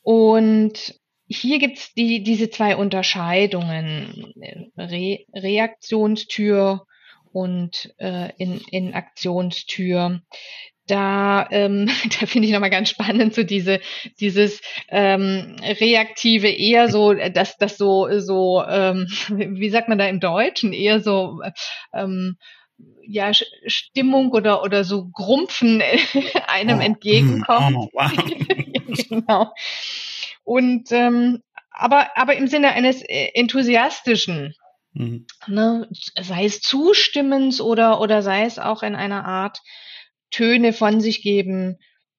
Und 0.00 0.98
hier 1.28 1.58
gibt's 1.58 1.92
die, 1.92 2.22
diese 2.22 2.48
zwei 2.48 2.76
Unterscheidungen, 2.76 4.32
Re 4.76 5.26
Reaktionstür 5.34 6.86
und 7.32 7.92
äh, 7.98 8.32
in, 8.38 8.60
in 8.70 8.94
Aktionstür 8.94 10.22
da, 10.86 11.46
ähm, 11.50 11.86
da 12.20 12.26
finde 12.26 12.48
ich 12.48 12.52
nochmal 12.52 12.70
ganz 12.70 12.90
spannend, 12.90 13.34
so 13.34 13.42
diese, 13.42 13.80
dieses 14.20 14.60
ähm, 14.88 15.56
reaktive 15.62 16.48
eher 16.48 16.88
so, 16.88 17.14
dass 17.14 17.56
das 17.58 17.76
so, 17.76 18.08
so, 18.20 18.62
ähm, 18.66 19.06
wie 19.28 19.70
sagt 19.70 19.88
man 19.88 19.98
da 19.98 20.06
im 20.06 20.20
Deutschen, 20.20 20.72
eher 20.72 21.00
so 21.00 21.40
ähm, 21.92 22.36
ja, 23.08 23.30
Stimmung 23.32 24.32
oder, 24.32 24.62
oder 24.62 24.84
so 24.84 25.08
Grumpfen 25.12 25.82
einem 26.46 26.78
oh, 26.78 26.82
entgegenkommt. 26.82 27.76
Oh, 27.76 27.88
wow. 27.92 28.12
genau. 29.08 29.52
Und 30.44 30.92
ähm, 30.92 31.42
aber, 31.70 32.16
aber 32.16 32.36
im 32.36 32.48
Sinne 32.48 32.72
eines 32.72 33.02
äh, 33.02 33.30
enthusiastischen, 33.34 34.54
mhm. 34.92 35.26
ne, 35.46 35.88
sei 36.20 36.46
es 36.46 36.60
zustimmens 36.60 37.60
oder, 37.60 38.00
oder 38.00 38.22
sei 38.22 38.44
es 38.44 38.58
auch 38.58 38.82
in 38.82 38.94
einer 38.94 39.24
Art 39.24 39.60
Töne 40.36 40.72
von 40.72 41.00
sich 41.00 41.22
geben, 41.22 41.78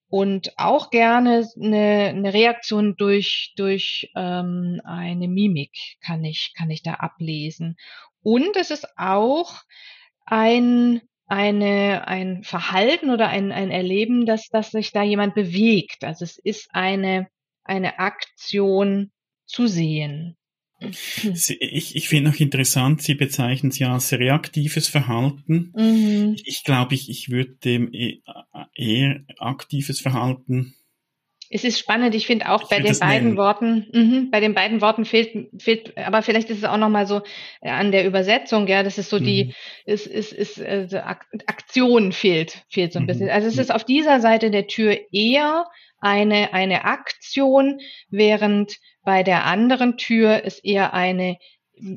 und 0.09 0.53
auch 0.57 0.89
gerne 0.89 1.47
eine, 1.61 2.07
eine 2.09 2.33
Reaktion 2.33 2.95
durch 2.97 3.53
durch 3.57 4.09
ähm, 4.15 4.81
eine 4.85 5.27
Mimik 5.27 5.97
kann 6.01 6.23
ich 6.23 6.53
kann 6.55 6.69
ich 6.69 6.81
da 6.81 6.93
ablesen 6.93 7.77
und 8.21 8.55
es 8.55 8.71
ist 8.71 8.87
auch 8.97 9.61
ein 10.25 11.01
eine 11.25 12.07
ein 12.07 12.43
Verhalten 12.43 13.09
oder 13.09 13.27
ein 13.27 13.51
ein 13.51 13.69
Erleben, 13.69 14.25
dass 14.25 14.47
dass 14.47 14.71
sich 14.71 14.93
da 14.93 15.03
jemand 15.03 15.35
bewegt. 15.35 16.05
Also 16.05 16.23
es 16.23 16.37
ist 16.37 16.69
eine 16.73 17.27
eine 17.63 17.99
Aktion 17.99 19.11
zu 19.45 19.67
sehen. 19.67 20.37
Ich, 20.79 21.95
ich 21.95 22.09
finde 22.09 22.29
noch 22.29 22.39
interessant, 22.39 23.01
Sie 23.01 23.15
bezeichnen 23.15 23.71
es 23.71 23.79
ja 23.79 23.93
als 23.93 24.13
reaktives 24.13 24.87
Verhalten. 24.87 25.73
Mhm. 25.75 26.35
Ich 26.43 26.63
glaube, 26.63 26.93
ich, 26.93 27.09
ich 27.09 27.29
würde 27.29 27.55
dem 27.63 27.91
e, 27.93 28.21
eher 28.75 29.23
aktives 29.39 29.99
Verhalten 29.99 30.75
es 31.49 31.63
ist 31.63 31.79
spannend. 31.79 32.15
Ich 32.15 32.27
finde 32.27 32.49
auch 32.49 32.63
ich 32.63 32.69
bei 32.69 32.79
den 32.79 32.97
beiden 32.99 33.27
nehmen. 33.29 33.37
Worten, 33.37 33.87
mh, 33.93 34.27
bei 34.31 34.39
den 34.39 34.53
beiden 34.53 34.81
Worten 34.81 35.05
fehlt, 35.05 35.49
fehlt, 35.59 35.97
aber 35.97 36.21
vielleicht 36.21 36.49
ist 36.49 36.59
es 36.59 36.63
auch 36.63 36.77
nochmal 36.77 37.07
so 37.07 37.21
äh, 37.61 37.69
an 37.69 37.91
der 37.91 38.05
Übersetzung, 38.05 38.67
ja, 38.67 38.83
das 38.83 38.97
ist 38.97 39.09
so 39.09 39.19
mhm. 39.19 39.23
die, 39.23 39.53
ist, 39.85 40.07
ist, 40.07 40.33
ist, 40.33 40.59
äh, 40.59 40.87
Aktion 41.45 42.11
fehlt, 42.11 42.63
fehlt 42.69 42.93
so 42.93 42.99
ein 42.99 43.03
mhm. 43.03 43.07
bisschen. 43.07 43.29
Also 43.29 43.47
es 43.47 43.57
ist 43.57 43.73
auf 43.73 43.83
dieser 43.83 44.19
Seite 44.19 44.51
der 44.51 44.67
Tür 44.67 44.97
eher 45.11 45.65
eine, 45.99 46.53
eine 46.53 46.85
Aktion, 46.85 47.79
während 48.09 48.77
bei 49.03 49.23
der 49.23 49.45
anderen 49.45 49.97
Tür 49.97 50.41
es 50.43 50.59
eher 50.59 50.93
eine 50.93 51.37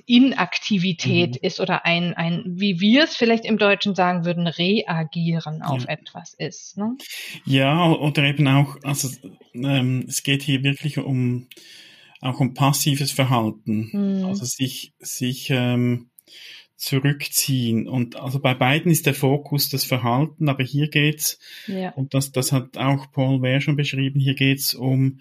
Inaktivität 0.06 1.30
mhm. 1.30 1.38
ist 1.42 1.60
oder 1.60 1.84
ein, 1.84 2.14
ein, 2.14 2.44
wie 2.46 2.80
wir 2.80 3.04
es 3.04 3.16
vielleicht 3.16 3.44
im 3.44 3.58
Deutschen 3.58 3.94
sagen 3.94 4.24
würden, 4.24 4.46
reagieren 4.46 5.62
auf 5.62 5.84
ja. 5.84 5.90
etwas 5.90 6.34
ist. 6.34 6.76
Ne? 6.76 6.96
Ja, 7.44 7.90
oder 7.90 8.24
eben 8.24 8.46
auch, 8.48 8.76
also 8.82 9.08
ähm, 9.54 10.04
es 10.08 10.22
geht 10.22 10.42
hier 10.42 10.62
wirklich 10.62 10.98
um 10.98 11.48
auch 12.20 12.40
um 12.40 12.54
passives 12.54 13.12
Verhalten, 13.12 13.88
mhm. 13.92 14.24
also 14.26 14.44
sich 14.44 14.92
sich 14.98 15.48
ähm, 15.50 16.10
zurückziehen 16.76 17.88
und 17.88 18.16
also 18.16 18.40
bei 18.40 18.54
beiden 18.54 18.90
ist 18.90 19.06
der 19.06 19.14
Fokus 19.14 19.68
das 19.68 19.84
Verhalten, 19.84 20.48
aber 20.48 20.64
hier 20.64 20.88
geht's 20.88 21.38
ja. 21.66 21.90
und 21.90 22.14
das 22.14 22.32
das 22.32 22.52
hat 22.52 22.76
auch 22.76 23.10
Paul 23.12 23.42
Wehr 23.42 23.60
schon 23.60 23.76
beschrieben, 23.76 24.20
hier 24.20 24.34
geht's 24.34 24.74
um 24.74 25.20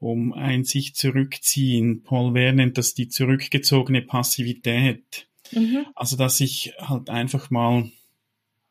um 0.00 0.32
ein 0.32 0.64
sich 0.64 0.94
zurückziehen. 0.94 2.02
Paul 2.02 2.34
Wehr 2.34 2.52
nennt 2.52 2.78
das 2.78 2.94
die 2.94 3.08
zurückgezogene 3.08 4.02
Passivität. 4.02 5.28
Mhm. 5.52 5.86
Also, 5.94 6.16
dass 6.16 6.40
ich 6.40 6.72
halt 6.78 7.10
einfach 7.10 7.50
mal 7.50 7.90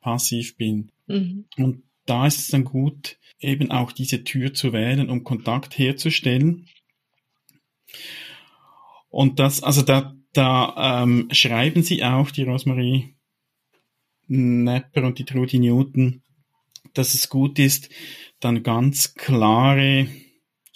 passiv 0.01 0.57
bin. 0.57 0.91
Mhm. 1.07 1.45
Und 1.57 1.83
da 2.05 2.25
ist 2.25 2.39
es 2.39 2.47
dann 2.47 2.63
gut, 2.63 3.17
eben 3.39 3.71
auch 3.71 3.91
diese 3.91 4.23
Tür 4.23 4.53
zu 4.53 4.73
wählen, 4.73 5.09
um 5.09 5.23
Kontakt 5.23 5.77
herzustellen. 5.77 6.67
Und 9.09 9.39
das, 9.39 9.61
also 9.61 9.83
da, 9.83 10.15
da 10.33 11.03
ähm, 11.03 11.29
schreiben 11.31 11.83
sie 11.83 12.03
auch, 12.03 12.31
die 12.31 12.43
Rosemarie 12.43 13.15
Nepper 14.27 15.03
und 15.03 15.19
die 15.19 15.25
Trudy 15.25 15.59
Newton, 15.59 16.21
dass 16.93 17.13
es 17.13 17.29
gut 17.29 17.59
ist, 17.59 17.89
dann 18.39 18.63
ganz 18.63 19.15
klare 19.15 20.07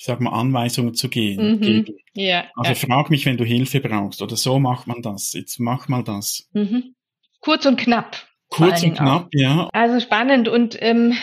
ich 0.04 0.08
sag 0.08 0.20
mal, 0.20 0.38
Anweisungen 0.38 0.96
zu 0.96 1.08
gehen, 1.08 1.52
mhm. 1.52 1.62
geben. 1.62 1.98
Ja, 2.14 2.44
also 2.58 2.72
ja. 2.72 2.76
frag 2.76 3.10
mich, 3.10 3.26
wenn 3.26 3.38
du 3.38 3.46
Hilfe 3.46 3.80
brauchst 3.80 4.22
oder 4.22 4.36
so 4.36 4.60
macht 4.60 4.86
man 4.86 5.02
das. 5.02 5.32
Jetzt 5.32 5.62
mach 5.62 5.88
mal 5.88 6.04
das. 6.04 6.50
Mhm. 6.52 6.94
Kurz 7.40 7.66
und 7.66 7.78
knapp. 7.78 8.28
Kurz 8.50 8.84
und 8.84 8.96
knapp, 8.96 9.28
auch. 9.28 9.30
ja. 9.32 9.70
Also 9.72 10.02
spannend 10.02 10.50
und 10.50 10.76
ähm, 10.82 11.14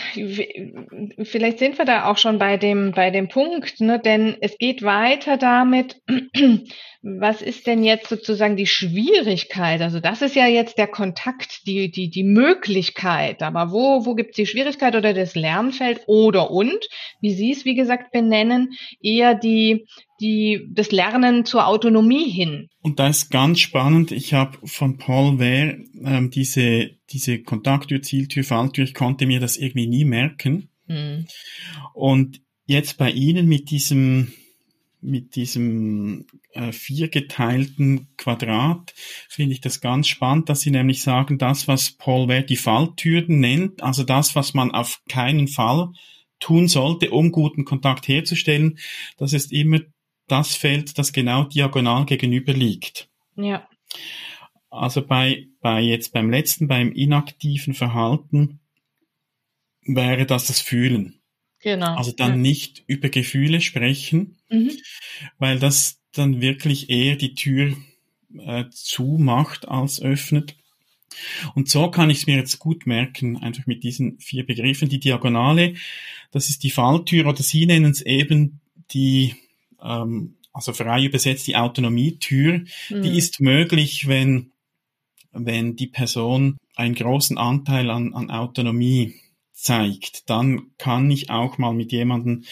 vielleicht 1.23 1.59
sind 1.59 1.77
wir 1.77 1.85
da 1.85 2.05
auch 2.05 2.17
schon 2.17 2.39
bei 2.39 2.57
dem 2.57 2.93
bei 2.93 3.11
dem 3.11 3.27
Punkt, 3.27 3.81
ne? 3.81 3.99
denn 3.99 4.35
es 4.41 4.57
geht 4.57 4.81
weiter 4.81 5.37
damit. 5.37 6.01
Was 7.03 7.41
ist 7.41 7.65
denn 7.65 7.83
jetzt 7.83 8.09
sozusagen 8.09 8.55
die 8.55 8.67
Schwierigkeit? 8.67 9.81
Also 9.81 9.99
das 9.99 10.21
ist 10.21 10.35
ja 10.35 10.45
jetzt 10.45 10.77
der 10.77 10.87
Kontakt, 10.87 11.65
die 11.65 11.89
die 11.89 12.09
die 12.09 12.23
Möglichkeit. 12.23 13.41
Aber 13.41 13.71
wo 13.71 14.05
wo 14.05 14.13
gibt 14.13 14.31
es 14.31 14.35
die 14.35 14.45
Schwierigkeit 14.45 14.95
oder 14.95 15.13
das 15.13 15.33
Lernfeld 15.33 16.01
oder 16.05 16.51
und 16.51 16.87
wie 17.19 17.33
Sie 17.33 17.51
es 17.51 17.65
wie 17.65 17.75
gesagt 17.75 18.11
benennen 18.11 18.73
eher 19.01 19.33
die 19.33 19.87
die, 20.21 20.69
das 20.71 20.91
Lernen 20.91 21.45
zur 21.45 21.67
Autonomie 21.67 22.29
hin. 22.29 22.69
Und 22.81 22.99
da 22.99 23.07
ist 23.07 23.31
ganz 23.31 23.59
spannend, 23.59 24.11
ich 24.11 24.33
habe 24.33 24.59
von 24.63 24.97
Paul 24.97 25.39
Wehr 25.39 25.79
ähm, 26.03 26.29
diese, 26.29 26.91
diese 27.09 27.41
Kontakttür, 27.41 28.01
Zieltür, 28.01 28.43
Falltür, 28.43 28.83
ich 28.85 28.93
konnte 28.93 29.25
mir 29.25 29.39
das 29.39 29.57
irgendwie 29.57 29.87
nie 29.87 30.05
merken. 30.05 30.69
Hm. 30.87 31.25
Und 31.93 32.41
jetzt 32.65 32.97
bei 32.97 33.09
Ihnen 33.09 33.47
mit 33.47 33.71
diesem 33.71 34.31
mit 35.01 35.35
diesem 35.35 36.27
äh, 36.51 36.71
viergeteilten 36.71 38.15
Quadrat 38.17 38.93
finde 39.29 39.53
ich 39.53 39.61
das 39.61 39.81
ganz 39.81 40.07
spannend, 40.07 40.49
dass 40.49 40.61
Sie 40.61 40.71
nämlich 40.71 41.01
sagen, 41.01 41.37
das, 41.37 41.67
was 41.67 41.91
Paul 41.91 42.27
Wehr 42.27 42.43
die 42.43 42.57
Falltüren 42.57 43.39
nennt, 43.39 43.81
also 43.81 44.03
das, 44.03 44.35
was 44.35 44.53
man 44.53 44.71
auf 44.71 45.01
keinen 45.09 45.47
Fall 45.47 45.89
tun 46.39 46.67
sollte, 46.67 47.11
um 47.11 47.31
guten 47.31 47.65
Kontakt 47.65 48.07
herzustellen, 48.07 48.77
das 49.17 49.33
ist 49.33 49.51
immer 49.51 49.79
das 50.27 50.55
Feld, 50.55 50.97
das 50.97 51.13
genau 51.13 51.43
diagonal 51.43 52.05
gegenüber 52.05 52.53
liegt. 52.53 53.09
Ja. 53.35 53.67
Also 54.69 55.05
bei, 55.05 55.47
bei 55.59 55.81
jetzt 55.81 56.13
beim 56.13 56.29
letzten, 56.29 56.67
beim 56.67 56.91
inaktiven 56.93 57.73
Verhalten 57.73 58.61
wäre 59.81 60.25
das 60.25 60.47
das 60.47 60.61
Fühlen. 60.61 61.20
Genau. 61.61 61.95
Also 61.95 62.11
dann 62.11 62.31
ja. 62.31 62.37
nicht 62.37 62.83
über 62.87 63.09
Gefühle 63.09 63.61
sprechen, 63.61 64.37
mhm. 64.49 64.71
weil 65.37 65.59
das 65.59 65.99
dann 66.13 66.41
wirklich 66.41 66.89
eher 66.89 67.15
die 67.15 67.35
Tür 67.35 67.75
äh, 68.37 68.65
zumacht 68.71 69.67
als 69.67 70.01
öffnet. 70.01 70.55
Und 71.55 71.69
so 71.69 71.91
kann 71.91 72.09
ich 72.09 72.19
es 72.19 72.27
mir 72.27 72.37
jetzt 72.37 72.59
gut 72.59 72.87
merken, 72.87 73.37
einfach 73.37 73.67
mit 73.67 73.83
diesen 73.83 74.17
vier 74.19 74.45
Begriffen. 74.45 74.89
Die 74.89 74.99
Diagonale, 74.99 75.75
das 76.31 76.49
ist 76.49 76.63
die 76.63 76.71
Falltür 76.71 77.27
oder 77.27 77.43
Sie 77.43 77.65
nennen 77.65 77.91
es 77.91 78.01
eben 78.01 78.61
die 78.91 79.35
ähm, 79.81 80.35
also 80.53 80.73
frei 80.73 81.05
übersetzt 81.05 81.47
die 81.47 81.55
Autonomietür, 81.55 82.63
mhm. 82.89 83.01
die 83.01 83.17
ist 83.17 83.39
möglich, 83.39 84.07
wenn, 84.07 84.51
wenn 85.31 85.75
die 85.75 85.87
Person 85.87 86.57
einen 86.75 86.95
großen 86.95 87.37
Anteil 87.37 87.89
an, 87.89 88.13
an 88.13 88.29
Autonomie 88.31 89.15
zeigt, 89.61 90.29
dann 90.29 90.71
kann 90.77 91.09
ich 91.11 91.29
auch 91.29 91.57
mal 91.57 91.73
mit 91.73 91.91
jemandem 91.91 92.43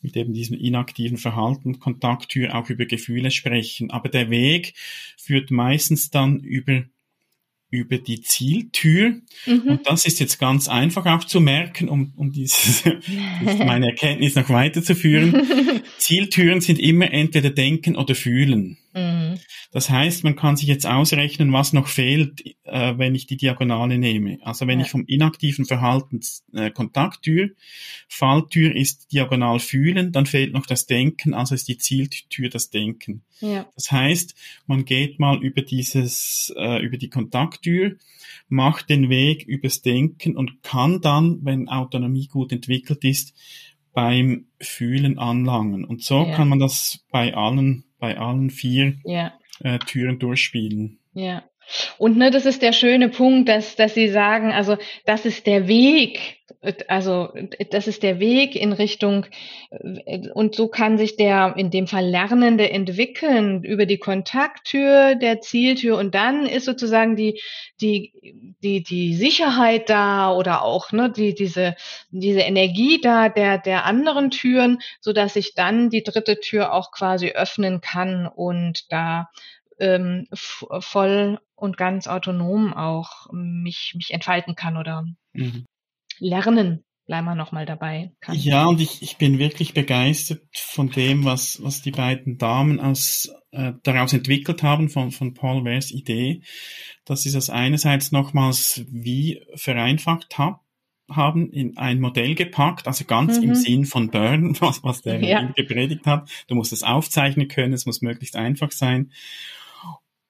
mit 0.00 0.16
eben 0.16 0.32
diesem 0.32 0.58
inaktiven 0.58 1.18
Verhalten 1.18 1.78
Kontakttür 1.78 2.54
auch 2.54 2.68
über 2.70 2.86
Gefühle 2.86 3.30
sprechen. 3.30 3.90
Aber 3.90 4.08
der 4.08 4.30
Weg 4.30 4.74
führt 5.16 5.50
meistens 5.50 6.10
dann 6.10 6.40
über 6.40 6.84
über 7.70 7.98
die 7.98 8.20
Zieltür. 8.22 9.20
Mhm. 9.44 9.62
Und 9.62 9.86
das 9.86 10.06
ist 10.06 10.20
jetzt 10.20 10.38
ganz 10.38 10.68
einfach 10.68 11.04
auch 11.06 11.24
zu 11.24 11.40
merken, 11.40 11.88
um, 11.88 12.12
um 12.16 12.32
dieses, 12.32 12.84
meine 13.58 13.86
Erkenntnis 13.88 14.36
noch 14.36 14.48
weiterzuführen. 14.48 15.42
Zieltüren 15.98 16.60
sind 16.60 16.78
immer 16.78 17.12
entweder 17.12 17.50
denken 17.50 17.96
oder 17.96 18.14
fühlen. 18.14 18.78
Mhm. 18.96 19.38
Das 19.72 19.90
heißt, 19.90 20.24
man 20.24 20.36
kann 20.36 20.56
sich 20.56 20.68
jetzt 20.68 20.86
ausrechnen, 20.86 21.52
was 21.52 21.74
noch 21.74 21.86
fehlt, 21.86 22.42
äh, 22.64 22.94
wenn 22.96 23.14
ich 23.14 23.26
die 23.26 23.36
Diagonale 23.36 23.98
nehme. 23.98 24.38
Also 24.42 24.66
wenn 24.66 24.78
ja. 24.80 24.86
ich 24.86 24.90
vom 24.90 25.04
inaktiven 25.04 25.66
Verhalten 25.66 26.20
äh, 26.54 26.70
Kontakttür, 26.70 27.50
Falltür 28.08 28.74
ist 28.74 29.12
diagonal 29.12 29.60
fühlen, 29.60 30.12
dann 30.12 30.24
fehlt 30.24 30.54
noch 30.54 30.64
das 30.64 30.86
Denken, 30.86 31.34
also 31.34 31.54
ist 31.54 31.68
die 31.68 31.76
Zieltür 31.76 32.48
das 32.48 32.70
Denken. 32.70 33.22
Ja. 33.40 33.66
Das 33.74 33.92
heißt, 33.92 34.34
man 34.66 34.86
geht 34.86 35.20
mal 35.20 35.42
über 35.42 35.60
dieses, 35.60 36.54
äh, 36.56 36.82
über 36.82 36.96
die 36.96 37.10
Kontakttür, 37.10 37.96
macht 38.48 38.88
den 38.88 39.10
Weg 39.10 39.44
übers 39.44 39.82
Denken 39.82 40.36
und 40.36 40.62
kann 40.62 41.02
dann, 41.02 41.40
wenn 41.42 41.68
Autonomie 41.68 42.28
gut 42.28 42.50
entwickelt 42.50 43.04
ist, 43.04 43.34
beim 43.92 44.46
Fühlen 44.60 45.18
anlangen. 45.18 45.84
Und 45.84 46.02
so 46.02 46.24
ja. 46.24 46.34
kann 46.34 46.48
man 46.48 46.58
das 46.58 47.04
bei 47.10 47.34
allen 47.34 47.85
bei 47.98 48.18
allen 48.18 48.50
vier 48.50 48.96
ja. 49.04 49.32
äh, 49.60 49.78
Türen 49.78 50.18
durchspielen. 50.18 50.98
Ja. 51.12 51.44
Und 51.98 52.16
ne, 52.16 52.30
das 52.30 52.46
ist 52.46 52.62
der 52.62 52.72
schöne 52.72 53.08
Punkt, 53.08 53.48
dass, 53.48 53.76
dass 53.76 53.94
Sie 53.94 54.08
sagen, 54.08 54.52
also 54.52 54.76
das 55.04 55.24
ist 55.24 55.46
der 55.46 55.68
Weg, 55.68 56.36
also 56.88 57.32
das 57.70 57.86
ist 57.86 58.02
der 58.02 58.20
Weg 58.20 58.54
in 58.54 58.72
Richtung, 58.72 59.26
und 60.34 60.54
so 60.54 60.68
kann 60.68 60.96
sich 60.96 61.16
der 61.16 61.54
in 61.56 61.70
dem 61.70 61.86
Fall 61.86 62.06
Lernende 62.06 62.70
entwickeln 62.70 63.64
über 63.64 63.86
die 63.86 63.98
Kontakttür, 63.98 65.16
der 65.16 65.40
Zieltür. 65.40 65.98
Und 65.98 66.14
dann 66.14 66.46
ist 66.46 66.64
sozusagen 66.64 67.16
die, 67.16 67.40
die, 67.80 68.12
die, 68.62 68.82
die 68.82 69.14
Sicherheit 69.14 69.90
da 69.90 70.32
oder 70.32 70.62
auch 70.62 70.92
ne, 70.92 71.10
die, 71.10 71.34
diese, 71.34 71.74
diese 72.10 72.40
Energie 72.40 73.00
da 73.00 73.28
der, 73.28 73.58
der 73.58 73.84
anderen 73.84 74.30
Türen, 74.30 74.78
so 75.00 75.12
dass 75.12 75.36
ich 75.36 75.54
dann 75.54 75.90
die 75.90 76.02
dritte 76.02 76.40
Tür 76.40 76.72
auch 76.72 76.90
quasi 76.92 77.30
öffnen 77.30 77.80
kann 77.80 78.26
und 78.26 78.90
da 78.92 79.28
ähm, 79.78 80.26
voll 80.32 81.38
und 81.54 81.76
ganz 81.76 82.06
autonom 82.06 82.74
auch 82.74 83.32
mich, 83.32 83.92
mich 83.94 84.12
entfalten 84.12 84.54
kann 84.54 84.76
oder 84.76 85.06
mhm. 85.32 85.64
lernen 86.18 86.84
bleiben 87.06 87.24
wir 87.24 87.34
nochmal 87.34 87.66
dabei. 87.66 88.12
Kann. 88.20 88.34
Ja, 88.34 88.66
und 88.66 88.80
ich, 88.80 89.00
ich 89.00 89.16
bin 89.16 89.38
wirklich 89.38 89.74
begeistert 89.74 90.42
von 90.52 90.90
dem, 90.90 91.24
was, 91.24 91.62
was 91.62 91.80
die 91.82 91.92
beiden 91.92 92.36
Damen 92.36 92.80
aus, 92.80 93.32
äh, 93.52 93.72
daraus 93.82 94.12
entwickelt 94.12 94.62
haben, 94.62 94.88
von, 94.88 95.12
von 95.12 95.32
Paul 95.32 95.64
Wares 95.64 95.92
Idee, 95.92 96.42
dass 97.04 97.22
sie 97.22 97.32
das 97.32 97.48
einerseits 97.48 98.12
nochmals 98.12 98.84
wie 98.90 99.40
vereinfacht 99.54 100.36
hat, 100.36 100.56
haben, 101.08 101.52
in 101.52 101.76
ein 101.76 102.00
Modell 102.00 102.34
gepackt, 102.34 102.88
also 102.88 103.04
ganz 103.04 103.38
mhm. 103.38 103.44
im 103.44 103.54
Sinn 103.54 103.84
von 103.84 104.10
Burn, 104.10 104.60
was, 104.60 104.82
was 104.82 105.02
der 105.02 105.22
ja. 105.22 105.52
gepredigt 105.54 106.04
hat. 106.06 106.28
Du 106.48 106.56
musst 106.56 106.72
es 106.72 106.82
aufzeichnen 106.82 107.46
können, 107.46 107.72
es 107.72 107.86
muss 107.86 108.02
möglichst 108.02 108.34
einfach 108.34 108.72
sein. 108.72 109.12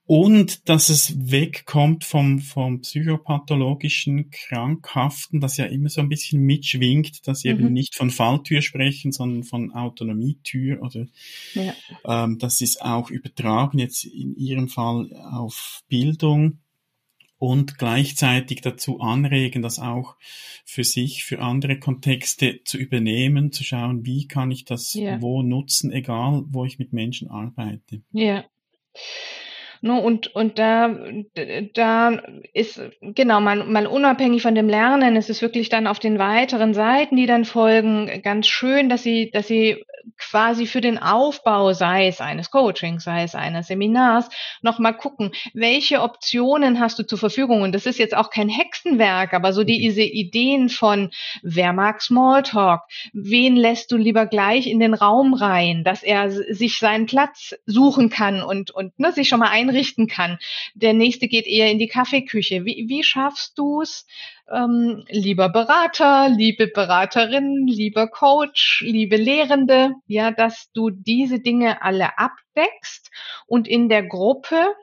Und 0.07 0.69
dass 0.69 0.89
es 0.89 1.31
wegkommt 1.31 2.05
vom, 2.05 2.39
vom 2.39 2.81
psychopathologischen 2.81 4.31
Krankhaften, 4.31 5.41
das 5.41 5.57
ja 5.57 5.65
immer 5.65 5.89
so 5.89 6.01
ein 6.01 6.09
bisschen 6.09 6.43
mitschwingt, 6.43 7.27
dass 7.27 7.41
sie 7.41 7.53
mhm. 7.53 7.61
eben 7.61 7.73
nicht 7.73 7.97
von 7.97 8.11
Falltür 8.11 8.63
sprechen, 8.63 9.11
sondern 9.11 9.43
von 9.43 9.73
Autonomietür 9.73 10.81
oder 10.81 11.07
ja. 11.55 11.75
ähm, 12.05 12.39
das 12.39 12.61
ist 12.61 12.83
auch 12.83 13.11
übertragen 13.11 13.81
jetzt 13.81 14.05
in 14.05 14.37
ihrem 14.37 14.69
Fall 14.69 15.13
auf 15.33 15.83
Bildung 15.89 16.61
und 17.39 17.77
gleichzeitig 17.77 18.61
dazu 18.61 19.01
anregen, 19.01 19.61
das 19.61 19.81
auch 19.81 20.17
für 20.65 20.85
sich, 20.85 21.25
für 21.25 21.41
andere 21.41 21.79
Kontexte 21.79 22.61
zu 22.65 22.79
übernehmen, 22.79 23.53
zu 23.53 23.65
schauen, 23.65 24.07
wie 24.07 24.27
kann 24.27 24.51
ich 24.51 24.65
das 24.65 24.95
ja. 24.95 25.21
wo 25.21 25.43
nutzen, 25.43 25.91
egal 25.93 26.45
wo 26.49 26.65
ich 26.65 26.79
mit 26.79 26.93
Menschen 26.93 27.29
arbeite. 27.29 28.03
Ja. 28.13 28.45
No, 29.81 29.99
und, 29.99 30.35
und 30.35 30.59
da, 30.59 30.97
da 31.75 32.23
ist, 32.53 32.81
genau, 33.01 33.41
mal, 33.41 33.65
mal 33.65 33.87
unabhängig 33.87 34.43
von 34.43 34.55
dem 34.55 34.69
Lernen, 34.69 35.17
es 35.17 35.31
ist 35.31 35.43
wirklich 35.43 35.69
dann 35.69 35.87
auf 35.87 35.99
den 35.99 36.19
weiteren 36.19 36.75
Seiten, 36.75 37.17
die 37.17 37.27
dann 37.27 37.45
folgen, 37.45 38.23
ganz 38.23 38.47
schön, 38.47 38.89
dass 38.89 39.03
sie, 39.03 39.31
dass 39.31 39.47
sie 39.47 39.85
quasi 40.19 40.67
für 40.67 40.81
den 40.81 40.99
Aufbau, 40.99 41.73
sei 41.73 42.07
es 42.09 42.21
eines 42.21 42.51
Coachings, 42.51 43.05
sei 43.05 43.23
es 43.23 43.35
eines 43.35 43.67
Seminars, 43.67 44.29
nochmal 44.63 44.97
gucken, 44.97 45.33
welche 45.55 46.03
Optionen 46.03 46.81
hast 46.81 46.99
du 46.99 47.07
zur 47.07 47.19
Verfügung? 47.19 47.63
Und 47.63 47.73
das 47.73 47.87
ist 47.87 47.99
jetzt 47.99 48.17
auch 48.17 48.31
kein 48.31 48.49
Hexenwerk, 48.49 49.35
aber 49.35 49.53
so 49.53 49.65
diese 49.65 50.03
Ideen 50.03 50.69
von, 50.69 51.11
wer 51.43 51.73
mag 51.73 52.03
Smalltalk? 52.03 52.83
Wen 53.13 53.57
lässt 53.57 53.91
du 53.93 53.97
lieber 53.97 54.27
gleich 54.27 54.67
in 54.67 54.81
den 54.81 54.95
Raum 54.95 55.35
rein, 55.35 55.85
dass 55.85 56.03
er 56.03 56.31
sich 56.31 56.79
seinen 56.79 57.07
Platz 57.07 57.55
suchen 57.67 58.11
kann 58.11 58.43
und, 58.43 58.71
und 58.71 58.99
ne, 58.99 59.13
sich 59.13 59.29
schon 59.29 59.41
mal 59.41 59.51
einrichten 59.51 60.07
kann? 60.07 60.39
Der 60.75 60.93
nächste 60.93 61.29
geht 61.29 61.47
eher 61.47 61.71
in 61.71 61.79
die 61.79 61.89
Kaffeeküche. 61.89 62.65
Wie, 62.65 62.87
wie 62.89 63.03
schaffst 63.03 63.59
du 63.59 63.83
es, 63.83 64.07
ähm, 64.51 65.05
lieber 65.09 65.49
Berater, 65.49 66.29
liebe 66.29 66.69
Beraterin, 66.69 67.67
lieber 67.67 68.09
Coach, 68.09 68.83
liebe 68.87 69.17
Lehrende, 69.17 69.93
ja, 70.07 70.31
dass 70.31 70.71
du 70.73 70.91
diese 70.91 71.41
Dinge 71.41 71.83
alle 71.83 72.19
abdeckst 72.19 73.11
und 73.47 73.67
in 73.67 73.89
der 73.89 74.05
Gruppe 74.05 74.75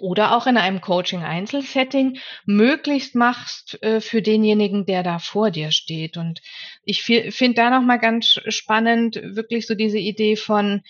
oder 0.00 0.36
auch 0.36 0.46
in 0.46 0.56
einem 0.56 0.80
Coaching-Einzelsetting 0.80 2.18
möglichst 2.46 3.14
machst 3.14 3.82
äh, 3.82 4.00
für 4.00 4.22
denjenigen, 4.22 4.86
der 4.86 5.02
da 5.02 5.18
vor 5.18 5.50
dir 5.50 5.72
steht. 5.72 6.16
Und 6.16 6.40
ich 6.84 7.02
finde 7.02 7.54
da 7.54 7.70
nochmal 7.70 7.98
ganz 7.98 8.40
spannend, 8.48 9.20
wirklich 9.22 9.66
so 9.66 9.74
diese 9.74 9.98
Idee 9.98 10.36
von 10.36 10.82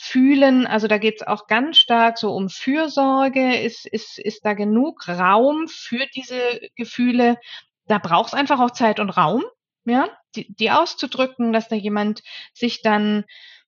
fühlen, 0.00 0.66
also 0.66 0.88
da 0.88 0.98
geht 0.98 1.20
es 1.20 1.26
auch 1.26 1.46
ganz 1.46 1.78
stark 1.78 2.18
so 2.18 2.32
um 2.32 2.48
Fürsorge, 2.48 3.56
ist, 3.56 3.86
ist, 3.86 4.18
ist 4.18 4.44
da 4.44 4.54
genug 4.54 5.08
Raum 5.08 5.68
für 5.68 6.06
diese 6.14 6.60
Gefühle? 6.76 7.38
Da 7.86 7.98
braucht 7.98 8.28
es 8.28 8.34
einfach 8.34 8.60
auch 8.60 8.70
Zeit 8.70 9.00
und 9.00 9.10
Raum, 9.10 9.44
ja, 9.84 10.08
die, 10.36 10.52
die 10.54 10.70
auszudrücken, 10.70 11.52
dass 11.52 11.68
da 11.68 11.76
jemand 11.76 12.22
sich 12.52 12.82
dann 12.82 13.24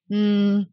mh, 0.08 0.16
hm, 0.16 0.72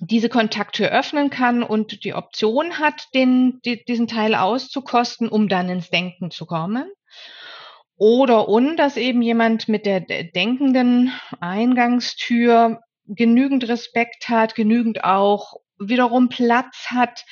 diese 0.00 0.28
Kontakttür 0.28 0.88
öffnen 0.88 1.30
kann 1.30 1.62
und 1.62 2.04
die 2.04 2.14
Option 2.14 2.78
hat, 2.78 3.08
den, 3.14 3.60
die, 3.64 3.84
diesen 3.84 4.08
Teil 4.08 4.34
auszukosten, 4.34 5.28
um 5.28 5.48
dann 5.48 5.68
ins 5.68 5.90
Denken 5.90 6.30
zu 6.30 6.46
kommen. 6.46 6.90
Oder 7.96 8.48
und, 8.48 8.78
dass 8.78 8.96
eben 8.96 9.22
jemand 9.22 9.68
mit 9.68 9.86
der 9.86 10.00
denkenden 10.00 11.12
Eingangstür 11.40 12.80
genügend 13.06 13.68
Respekt 13.68 14.28
hat, 14.28 14.54
genügend 14.54 15.04
auch 15.04 15.54
wiederum 15.78 16.28
Platz 16.28 16.86
hat 16.90 17.24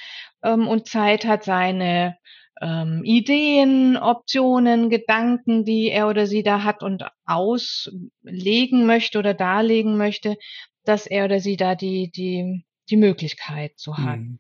ähm, 0.43 0.69
und 0.69 0.89
Zeit 0.89 1.25
hat, 1.25 1.45
seine 1.45 2.17
ähm, 2.61 3.03
Ideen, 3.05 3.97
Optionen, 3.97 4.91
Gedanken, 4.91 5.65
die 5.65 5.89
er 5.89 6.09
oder 6.09 6.27
sie 6.27 6.43
da 6.43 6.63
hat 6.63 6.83
und 6.83 7.05
auslegen 7.25 8.87
möchte 8.87 9.19
oder 9.19 9.35
darlegen 9.35 9.97
möchte, 9.97 10.37
dass 10.85 11.07
er 11.07 11.25
oder 11.25 11.41
sie 11.41 11.57
da 11.57 11.75
die, 11.75 12.11
die, 12.11 12.65
die 12.91 12.97
Möglichkeit 12.97 13.73
so 13.77 13.97
hat. 13.97 14.19
Mhm. 14.19 14.39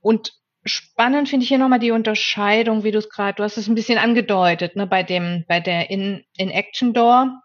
Und 0.00 0.34
spannend 0.64 1.28
finde 1.28 1.44
ich 1.44 1.48
hier 1.48 1.58
nochmal 1.58 1.78
die 1.78 1.92
Unterscheidung, 1.92 2.84
wie 2.84 2.90
du 2.90 2.98
es 2.98 3.08
gerade, 3.08 3.36
du 3.36 3.42
hast 3.42 3.56
es 3.56 3.68
ein 3.68 3.74
bisschen 3.74 3.98
angedeutet, 3.98 4.76
ne, 4.76 4.86
bei 4.86 5.02
dem, 5.02 5.44
bei 5.48 5.60
der 5.60 5.90
In, 5.90 6.24
In 6.36 6.50
Action 6.50 6.92
Door 6.92 7.42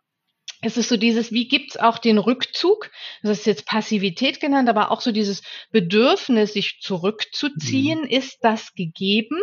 es 0.61 0.77
ist 0.77 0.89
so 0.89 0.97
dieses, 0.97 1.31
wie 1.31 1.47
gibt's 1.47 1.77
auch 1.77 1.97
den 1.97 2.17
Rückzug, 2.17 2.91
das 3.23 3.39
ist 3.39 3.45
jetzt 3.45 3.65
Passivität 3.65 4.39
genannt, 4.39 4.69
aber 4.69 4.91
auch 4.91 5.01
so 5.01 5.11
dieses 5.11 5.41
Bedürfnis, 5.71 6.53
sich 6.53 6.79
zurückzuziehen, 6.81 8.01
mhm. 8.01 8.07
ist 8.07 8.39
das 8.43 8.73
gegeben 8.73 9.39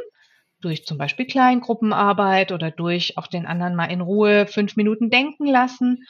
durch 0.60 0.84
zum 0.84 0.98
Beispiel 0.98 1.26
Kleingruppenarbeit 1.26 2.52
oder 2.52 2.70
durch 2.70 3.16
auch 3.16 3.26
den 3.26 3.46
anderen 3.46 3.76
mal 3.76 3.86
in 3.86 4.00
Ruhe 4.00 4.46
fünf 4.46 4.76
Minuten 4.76 5.10
denken 5.10 5.46
lassen. 5.46 6.04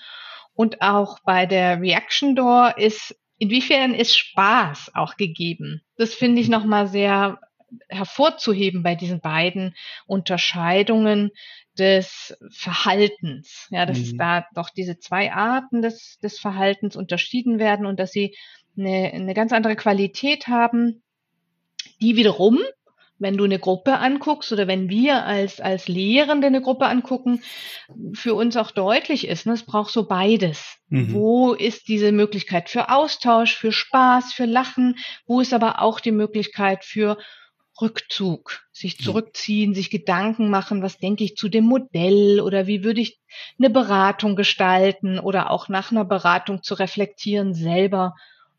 Und 0.55 0.83
auch 0.83 1.19
bei 1.25 1.47
der 1.47 1.81
Reaction 1.81 2.35
Door 2.35 2.79
ist, 2.79 3.15
inwiefern 3.39 3.95
ist 3.95 4.17
Spaß 4.17 4.93
auch 4.95 5.17
gegeben? 5.17 5.83
Das 5.97 6.15
finde 6.15 6.41
ich 6.41 6.49
nochmal 6.49 6.89
sehr 6.89 7.39
hervorzuheben 7.89 8.83
bei 8.83 8.95
diesen 8.95 9.21
beiden 9.21 9.75
Unterscheidungen 10.07 11.31
des 11.79 12.37
Verhaltens. 12.51 13.69
Ja, 13.71 13.87
dass 13.87 13.99
mhm. 13.99 14.19
da 14.19 14.47
doch 14.55 14.71
diese 14.71 14.99
zwei 14.99 15.33
Arten 15.33 15.83
des, 15.83 16.19
des 16.21 16.39
Verhaltens 16.39 16.97
unterschieden 16.97 17.59
werden 17.59 17.87
und 17.87 18.01
dass 18.01 18.13
sie 18.13 18.37
eine, 18.77 19.13
eine 19.13 19.35
ganz 19.35 19.53
andere 19.53 19.77
Qualität 19.77 20.49
haben, 20.49 21.03
die 22.01 22.17
wiederum 22.17 22.59
wenn 23.19 23.37
du 23.37 23.45
eine 23.45 23.59
Gruppe 23.59 23.99
anguckst 23.99 24.53
oder 24.53 24.67
wenn 24.69 24.89
wir 24.89 25.25
als, 25.25 25.61
als 25.61 25.89
Lehrende 25.89 26.47
eine 26.47 26.61
Gruppe 26.61 26.87
angucken, 26.87 27.43
für 28.13 28.35
uns 28.35 28.57
auch 28.57 28.71
deutlich 28.71 29.27
ist, 29.27 29.47
ne, 29.47 29.55
es 29.55 29.65
braucht 29.65 29.93
so 29.93 30.07
beides. 30.07 30.77
Mhm. 30.89 31.13
Wo 31.13 31.53
ist 31.53 31.89
diese 31.89 32.13
Möglichkeit 32.13 32.69
für 32.69 32.91
Austausch, 32.91 33.57
für 33.57 33.73
Spaß, 33.73 34.33
für 34.33 34.47
Lachen? 34.47 34.97
Wo 35.27 35.41
ist 35.41 35.53
aber 35.53 35.83
auch 35.83 36.01
die 36.01 36.13
Möglichkeit 36.13 36.85
für 36.85 37.19
Rückzug, 37.81 38.67
sich 38.73 38.99
zurückziehen, 38.99 39.75
sich 39.75 39.91
Gedanken 39.91 40.51
machen, 40.51 40.83
was 40.83 40.99
denke 40.99 41.25
ich 41.25 41.37
zu 41.37 41.49
dem 41.49 41.65
Modell 41.65 42.41
oder 42.41 42.67
wie 42.67 42.83
würde 42.83 43.01
ich 43.01 43.19
eine 43.59 43.71
Beratung 43.71 44.37
gestalten 44.37 45.19
oder 45.19 45.51
auch 45.51 45.69
nach 45.69 45.91
einer 45.91 46.05
Beratung 46.05 46.63
zu 46.63 46.75
reflektieren 46.75 47.55
selber. 47.55 48.15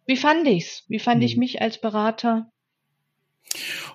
Wie 0.05 0.17
fand 0.17 0.47
ich's? 0.47 0.85
Wie 0.87 0.99
fand 0.99 1.23
ich 1.23 1.35
mhm. 1.35 1.39
mich 1.39 1.61
als 1.61 1.81
Berater? 1.81 2.49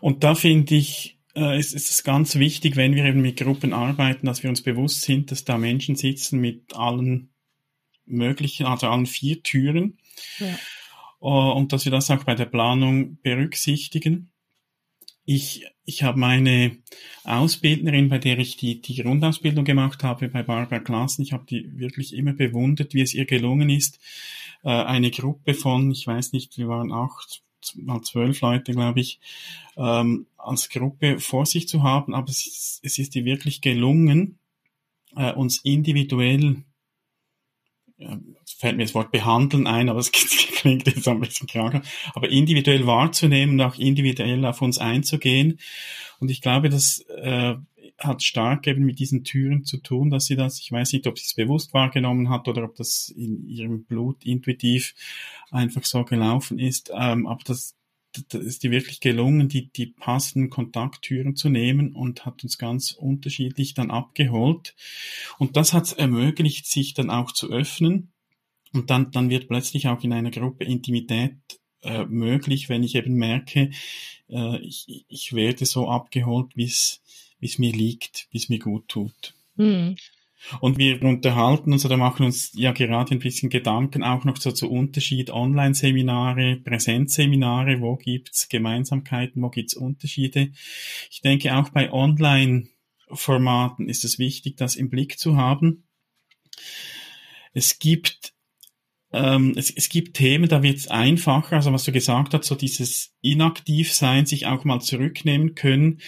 Und 0.01 0.25
da 0.25 0.35
finde 0.35 0.75
ich, 0.75 1.19
äh, 1.35 1.59
ist, 1.59 1.75
ist 1.75 1.91
es 1.91 2.05
ganz 2.05 2.37
wichtig, 2.37 2.77
wenn 2.77 2.95
wir 2.95 3.05
eben 3.05 3.23
mit 3.23 3.39
Gruppen 3.39 3.73
arbeiten, 3.73 4.27
dass 4.27 4.43
wir 4.43 4.51
uns 4.51 4.63
bewusst 4.63 5.03
sind, 5.03 5.31
dass 5.31 5.45
da 5.45 5.59
Menschen 5.59 5.97
sitzen 5.97 6.41
mit 6.41 6.75
allen 6.77 7.31
möglichen, 8.05 8.67
also 8.67 8.89
allen 8.89 9.07
vier 9.07 9.43
Türen. 9.43 9.99
Ja. 10.39 10.59
Uh, 11.21 11.53
und 11.53 11.73
dass 11.73 11.87
wir 11.87 11.93
das 11.93 12.11
auch 12.11 12.25
bei 12.25 12.35
der 12.35 12.45
Planung 12.45 13.19
berücksichtigen 13.23 14.34
ich, 15.25 15.65
ich 15.85 16.03
habe 16.03 16.19
meine 16.19 16.77
Ausbildnerin, 17.25 18.09
bei 18.09 18.19
der 18.19 18.39
ich 18.39 18.57
die, 18.57 18.81
die 18.81 18.97
Grundausbildung 18.97 19.65
gemacht 19.65 20.03
habe, 20.03 20.29
bei 20.29 20.43
Barbara 20.43 20.81
Klassen, 20.81 21.23
ich 21.23 21.33
habe 21.33 21.47
die 21.49 21.79
wirklich 21.79 22.15
immer 22.15 22.35
bewundert, 22.35 22.95
wie 22.95 23.01
es 23.01 23.15
ihr 23.15 23.25
gelungen 23.25 23.71
ist, 23.71 23.99
äh, 24.63 24.69
eine 24.69 25.11
Gruppe 25.11 25.55
von, 25.55 25.91
ich 25.91 26.07
weiß 26.07 26.33
nicht, 26.33 26.59
wir 26.59 26.69
waren 26.69 26.93
acht, 26.93 27.43
mal 27.77 28.03
zwölf 28.03 28.41
Leute, 28.43 28.73
glaube 28.73 29.01
ich, 29.01 29.21
ähm, 29.77 30.27
als 30.37 30.69
Gruppe 30.69 31.19
vor 31.19 31.47
sich 31.47 31.69
zu 31.69 31.83
haben, 31.83 32.15
aber 32.15 32.29
es 32.29 32.47
ist, 32.47 32.81
es 32.83 32.99
ist 32.99 33.17
ihr 33.17 33.25
wirklich 33.25 33.63
gelungen, 33.63 34.39
äh, 35.17 35.33
uns 35.33 35.59
individuell 35.59 36.65
fällt 38.65 38.79
mir 38.79 38.85
das 38.85 38.95
Wort 38.95 39.13
behandeln 39.13 39.67
ein, 39.67 39.91
aber 39.91 39.99
es 39.99 40.11
klingt 40.13 40.87
jetzt 40.87 41.07
ein 41.07 41.21
bisschen 41.21 41.47
kranker, 41.47 41.83
aber 42.15 42.31
individuell 42.31 42.87
wahrzunehmen 42.87 43.61
auch 43.61 43.79
individuell 43.79 44.43
auf 44.47 44.63
uns 44.63 44.79
einzugehen. 44.79 45.59
Und 46.19 46.31
ich 46.31 46.41
glaube, 46.41 46.71
das 46.71 47.01
äh, 47.21 47.57
hat 47.99 48.23
stark 48.23 48.67
eben 48.67 48.87
mit 48.87 49.01
diesen 49.01 49.23
Türen 49.23 49.65
zu 49.65 49.77
tun, 49.77 50.09
dass 50.09 50.25
sie 50.25 50.37
das, 50.37 50.59
ich 50.61 50.73
weiß 50.73 50.95
nicht, 50.95 51.07
ob 51.07 51.19
sie 51.19 51.27
es 51.27 51.35
bewusst 51.35 51.75
wahrgenommen 51.75 52.31
hat 52.31 52.49
oder 52.49 52.65
ob 52.65 52.75
das 52.77 53.13
in 53.15 53.47
ihrem 53.47 53.85
Blut 53.85 54.25
intuitiv 54.25 54.95
einfach 55.51 55.85
so 55.85 56.03
gelaufen 56.05 56.59
ist, 56.59 56.91
ähm, 56.99 57.27
aber 57.27 57.43
das 57.45 57.77
da 58.29 58.39
ist 58.39 58.63
dir 58.63 58.71
wirklich 58.71 59.01
gelungen, 59.01 59.49
die, 59.49 59.71
die 59.71 59.87
passenden 59.87 60.49
Kontakttüren 60.49 61.35
zu 61.35 61.49
nehmen 61.49 61.93
und 61.95 62.25
hat 62.25 62.45
uns 62.45 62.59
ganz 62.59 62.93
unterschiedlich 62.93 63.75
dann 63.75 63.91
abgeholt. 63.91 64.77
Und 65.39 65.57
das 65.57 65.73
hat 65.73 65.85
es 65.85 65.93
ermöglicht, 65.93 66.67
sich 66.67 66.95
dann 66.95 67.11
auch 67.11 67.33
zu 67.33 67.51
öffnen. 67.51 68.14
Und 68.75 68.91
dann, 68.91 69.11
dann 69.13 69.31
wird 69.31 69.49
plötzlich 69.49 69.89
auch 69.89 70.03
in 70.03 70.13
einer 70.13 70.31
Gruppe 70.31 70.65
Intimität 70.65 71.37
äh, 71.83 72.05
möglich, 72.07 72.69
wenn 72.69 72.83
ich 72.83 72.97
eben 72.97 73.15
merke, 73.15 73.71
äh, 74.29 74.59
ich, 74.59 75.05
ich 75.09 75.33
werde 75.33 75.65
so 75.65 75.89
abgeholt, 75.89 76.57
wie 76.57 76.65
es 76.65 77.01
mir 77.59 77.73
liegt, 77.73 78.27
wie 78.31 78.39
es 78.39 78.49
mir 78.49 78.59
gut 78.59 78.89
tut. 78.89 79.35
Mhm. 79.57 79.97
Und 80.61 80.77
wir 80.77 81.03
unterhalten 81.03 81.73
uns 81.73 81.87
oder 81.87 81.97
machen 81.97 82.27
uns 82.27 82.53
ja 82.55 82.73
gerade 82.73 83.15
ein 83.15 83.19
bisschen 83.21 83.49
Gedanken 83.49 84.03
auch 84.03 84.25
noch 84.25 84.37
so 84.37 84.53
zu 84.53 84.71
Unterschied 84.71 85.31
Online-Seminare, 85.31 86.57
Präsenzseminare, 86.57 87.81
wo 87.81 87.97
gibt's 87.97 88.49
Gemeinsamkeiten, 88.49 89.41
wo 89.43 89.49
gibt's 89.49 89.75
Unterschiede. 89.75 90.51
Ich 91.11 91.23
denke 91.23 91.57
auch 91.57 91.71
bei 91.71 91.91
Online-Formaten 91.91 93.89
ist 93.89 94.05
es 94.05 94.19
wichtig, 94.19 94.59
das 94.59 94.77
im 94.77 94.91
Blick 94.91 95.19
zu 95.19 95.37
haben. 95.37 95.85
Es 97.55 97.79
gibt 97.79 98.34
ähm, 99.15 99.53
es, 99.57 99.71
es 99.71 99.89
gibt 99.89 100.17
Themen, 100.17 100.49
da 100.49 100.65
wird 100.65 100.77
es 100.77 100.89
einfacher, 100.89 101.57
also 101.57 101.73
was 101.73 101.85
du 101.85 101.93
gesagt 101.93 102.35
hast, 102.35 102.47
so 102.47 102.57
dieses 102.57 103.15
Inaktivsein, 103.21 104.27
sich 104.27 104.47
auch 104.47 104.65
mal 104.65 104.81
zurücknehmen 104.81 105.55
können, 105.55 106.01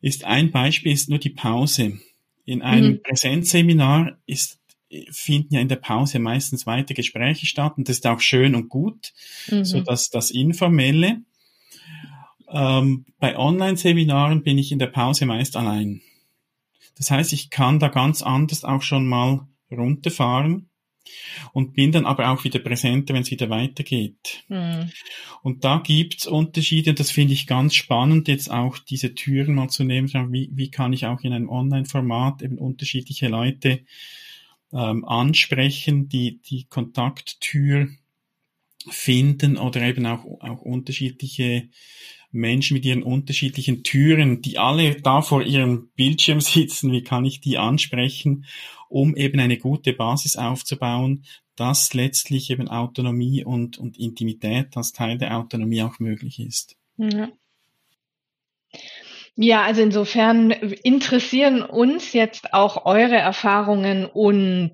ist 0.00 0.24
ein 0.24 0.50
Beispiel, 0.50 0.92
ist 0.92 1.08
nur 1.08 1.20
die 1.20 1.30
Pause. 1.30 2.00
In 2.44 2.62
einem 2.62 2.94
mhm. 2.94 3.02
Präsenzseminar 3.02 4.18
ist, 4.26 4.58
finden 5.12 5.54
ja 5.54 5.60
in 5.60 5.68
der 5.68 5.76
Pause 5.76 6.18
meistens 6.18 6.66
weite 6.66 6.94
Gespräche 6.94 7.46
statt 7.46 7.74
und 7.76 7.88
das 7.88 7.98
ist 7.98 8.06
auch 8.08 8.20
schön 8.20 8.56
und 8.56 8.68
gut, 8.68 9.12
mhm. 9.48 9.64
so 9.64 9.80
dass 9.80 10.10
das 10.10 10.32
Informelle. 10.32 11.22
Ähm, 12.50 13.04
bei 13.20 13.38
Online-Seminaren 13.38 14.42
bin 14.42 14.58
ich 14.58 14.72
in 14.72 14.80
der 14.80 14.86
Pause 14.88 15.26
meist 15.26 15.54
allein. 15.56 16.00
Das 16.96 17.12
heißt, 17.12 17.32
ich 17.32 17.50
kann 17.50 17.78
da 17.78 17.86
ganz 17.86 18.20
anders 18.22 18.64
auch 18.64 18.82
schon 18.82 19.06
mal 19.06 19.46
runterfahren 19.70 20.67
und 21.52 21.74
bin 21.74 21.92
dann 21.92 22.06
aber 22.06 22.30
auch 22.30 22.44
wieder 22.44 22.58
präsenter, 22.58 23.14
wenn 23.14 23.22
es 23.22 23.30
wieder 23.30 23.50
weitergeht. 23.50 24.44
Mhm. 24.48 24.90
Und 25.42 25.64
da 25.64 25.78
gibt's 25.84 26.26
Unterschiede, 26.26 26.94
das 26.94 27.10
finde 27.10 27.34
ich 27.34 27.46
ganz 27.46 27.74
spannend, 27.74 28.28
jetzt 28.28 28.50
auch 28.50 28.78
diese 28.78 29.14
Türen 29.14 29.54
mal 29.54 29.68
zu 29.68 29.84
nehmen, 29.84 30.08
wie, 30.32 30.50
wie 30.52 30.70
kann 30.70 30.92
ich 30.92 31.06
auch 31.06 31.20
in 31.20 31.32
einem 31.32 31.48
Online-Format 31.48 32.42
eben 32.42 32.58
unterschiedliche 32.58 33.28
Leute 33.28 33.80
ähm, 34.72 35.04
ansprechen, 35.04 36.08
die 36.08 36.40
die 36.42 36.64
Kontakttür 36.64 37.88
finden 38.90 39.56
oder 39.56 39.82
eben 39.82 40.06
auch, 40.06 40.24
auch 40.40 40.62
unterschiedliche 40.62 41.68
Menschen 42.30 42.74
mit 42.74 42.84
ihren 42.84 43.02
unterschiedlichen 43.02 43.82
Türen, 43.82 44.42
die 44.42 44.58
alle 44.58 44.96
da 44.96 45.22
vor 45.22 45.42
ihrem 45.42 45.88
Bildschirm 45.96 46.40
sitzen, 46.40 46.92
wie 46.92 47.02
kann 47.02 47.24
ich 47.24 47.40
die 47.40 47.58
ansprechen 47.58 48.44
um 48.88 49.14
eben 49.16 49.38
eine 49.40 49.58
gute 49.58 49.92
Basis 49.92 50.36
aufzubauen, 50.36 51.24
dass 51.56 51.92
letztlich 51.94 52.50
eben 52.50 52.68
Autonomie 52.68 53.44
und, 53.44 53.78
und 53.78 53.98
Intimität 53.98 54.76
als 54.76 54.92
Teil 54.92 55.18
der 55.18 55.36
Autonomie 55.36 55.82
auch 55.82 55.98
möglich 55.98 56.40
ist. 56.40 56.76
Ja. 56.96 57.28
Ja, 59.40 59.62
also 59.62 59.82
insofern 59.82 60.50
interessieren 60.50 61.62
uns 61.62 62.12
jetzt 62.12 62.52
auch 62.54 62.86
eure 62.86 63.16
Erfahrungen 63.16 64.04
und 64.04 64.72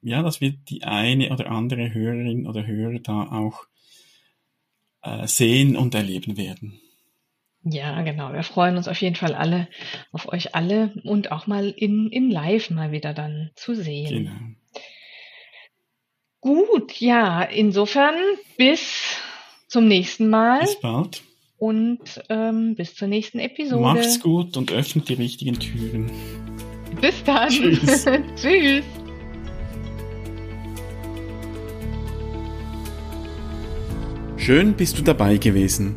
ja, 0.00 0.22
dass 0.22 0.40
wir 0.40 0.52
die 0.52 0.82
eine 0.82 1.30
oder 1.30 1.50
andere 1.50 1.92
Hörerin 1.92 2.46
oder 2.46 2.66
Hörer 2.66 3.00
da 3.00 3.24
auch 3.24 3.66
äh, 5.02 5.26
sehen 5.26 5.76
und 5.76 5.94
erleben 5.94 6.36
werden. 6.36 6.80
Ja, 7.64 8.02
genau. 8.02 8.32
Wir 8.32 8.42
freuen 8.42 8.76
uns 8.76 8.88
auf 8.88 9.00
jeden 9.00 9.16
Fall 9.16 9.34
alle 9.34 9.68
auf 10.12 10.28
euch 10.28 10.54
alle 10.54 10.92
und 11.04 11.32
auch 11.32 11.46
mal 11.46 11.70
in, 11.70 12.10
in 12.10 12.30
live 12.30 12.70
mal 12.70 12.92
wieder 12.92 13.14
dann 13.14 13.50
zu 13.54 13.74
sehen. 13.74 14.10
Genau. 14.10 14.32
Gut, 16.40 17.00
ja, 17.00 17.42
insofern 17.42 18.16
bis 18.58 19.16
zum 19.66 19.88
nächsten 19.88 20.28
Mal. 20.28 20.60
Bis 20.60 20.78
bald. 20.78 21.22
Und 21.56 22.22
ähm, 22.28 22.74
bis 22.74 22.94
zur 22.94 23.08
nächsten 23.08 23.38
Episode. 23.38 23.80
Macht's 23.80 24.20
gut 24.20 24.56
und 24.58 24.70
öffnet 24.70 25.08
die 25.08 25.14
richtigen 25.14 25.58
Türen. 25.58 26.10
Bis 27.00 27.24
dann. 27.24 27.48
Tschüss. 27.48 28.04
Tschüss. 28.36 28.84
Schön 34.36 34.74
bist 34.74 34.98
du 34.98 35.02
dabei 35.02 35.38
gewesen. 35.38 35.96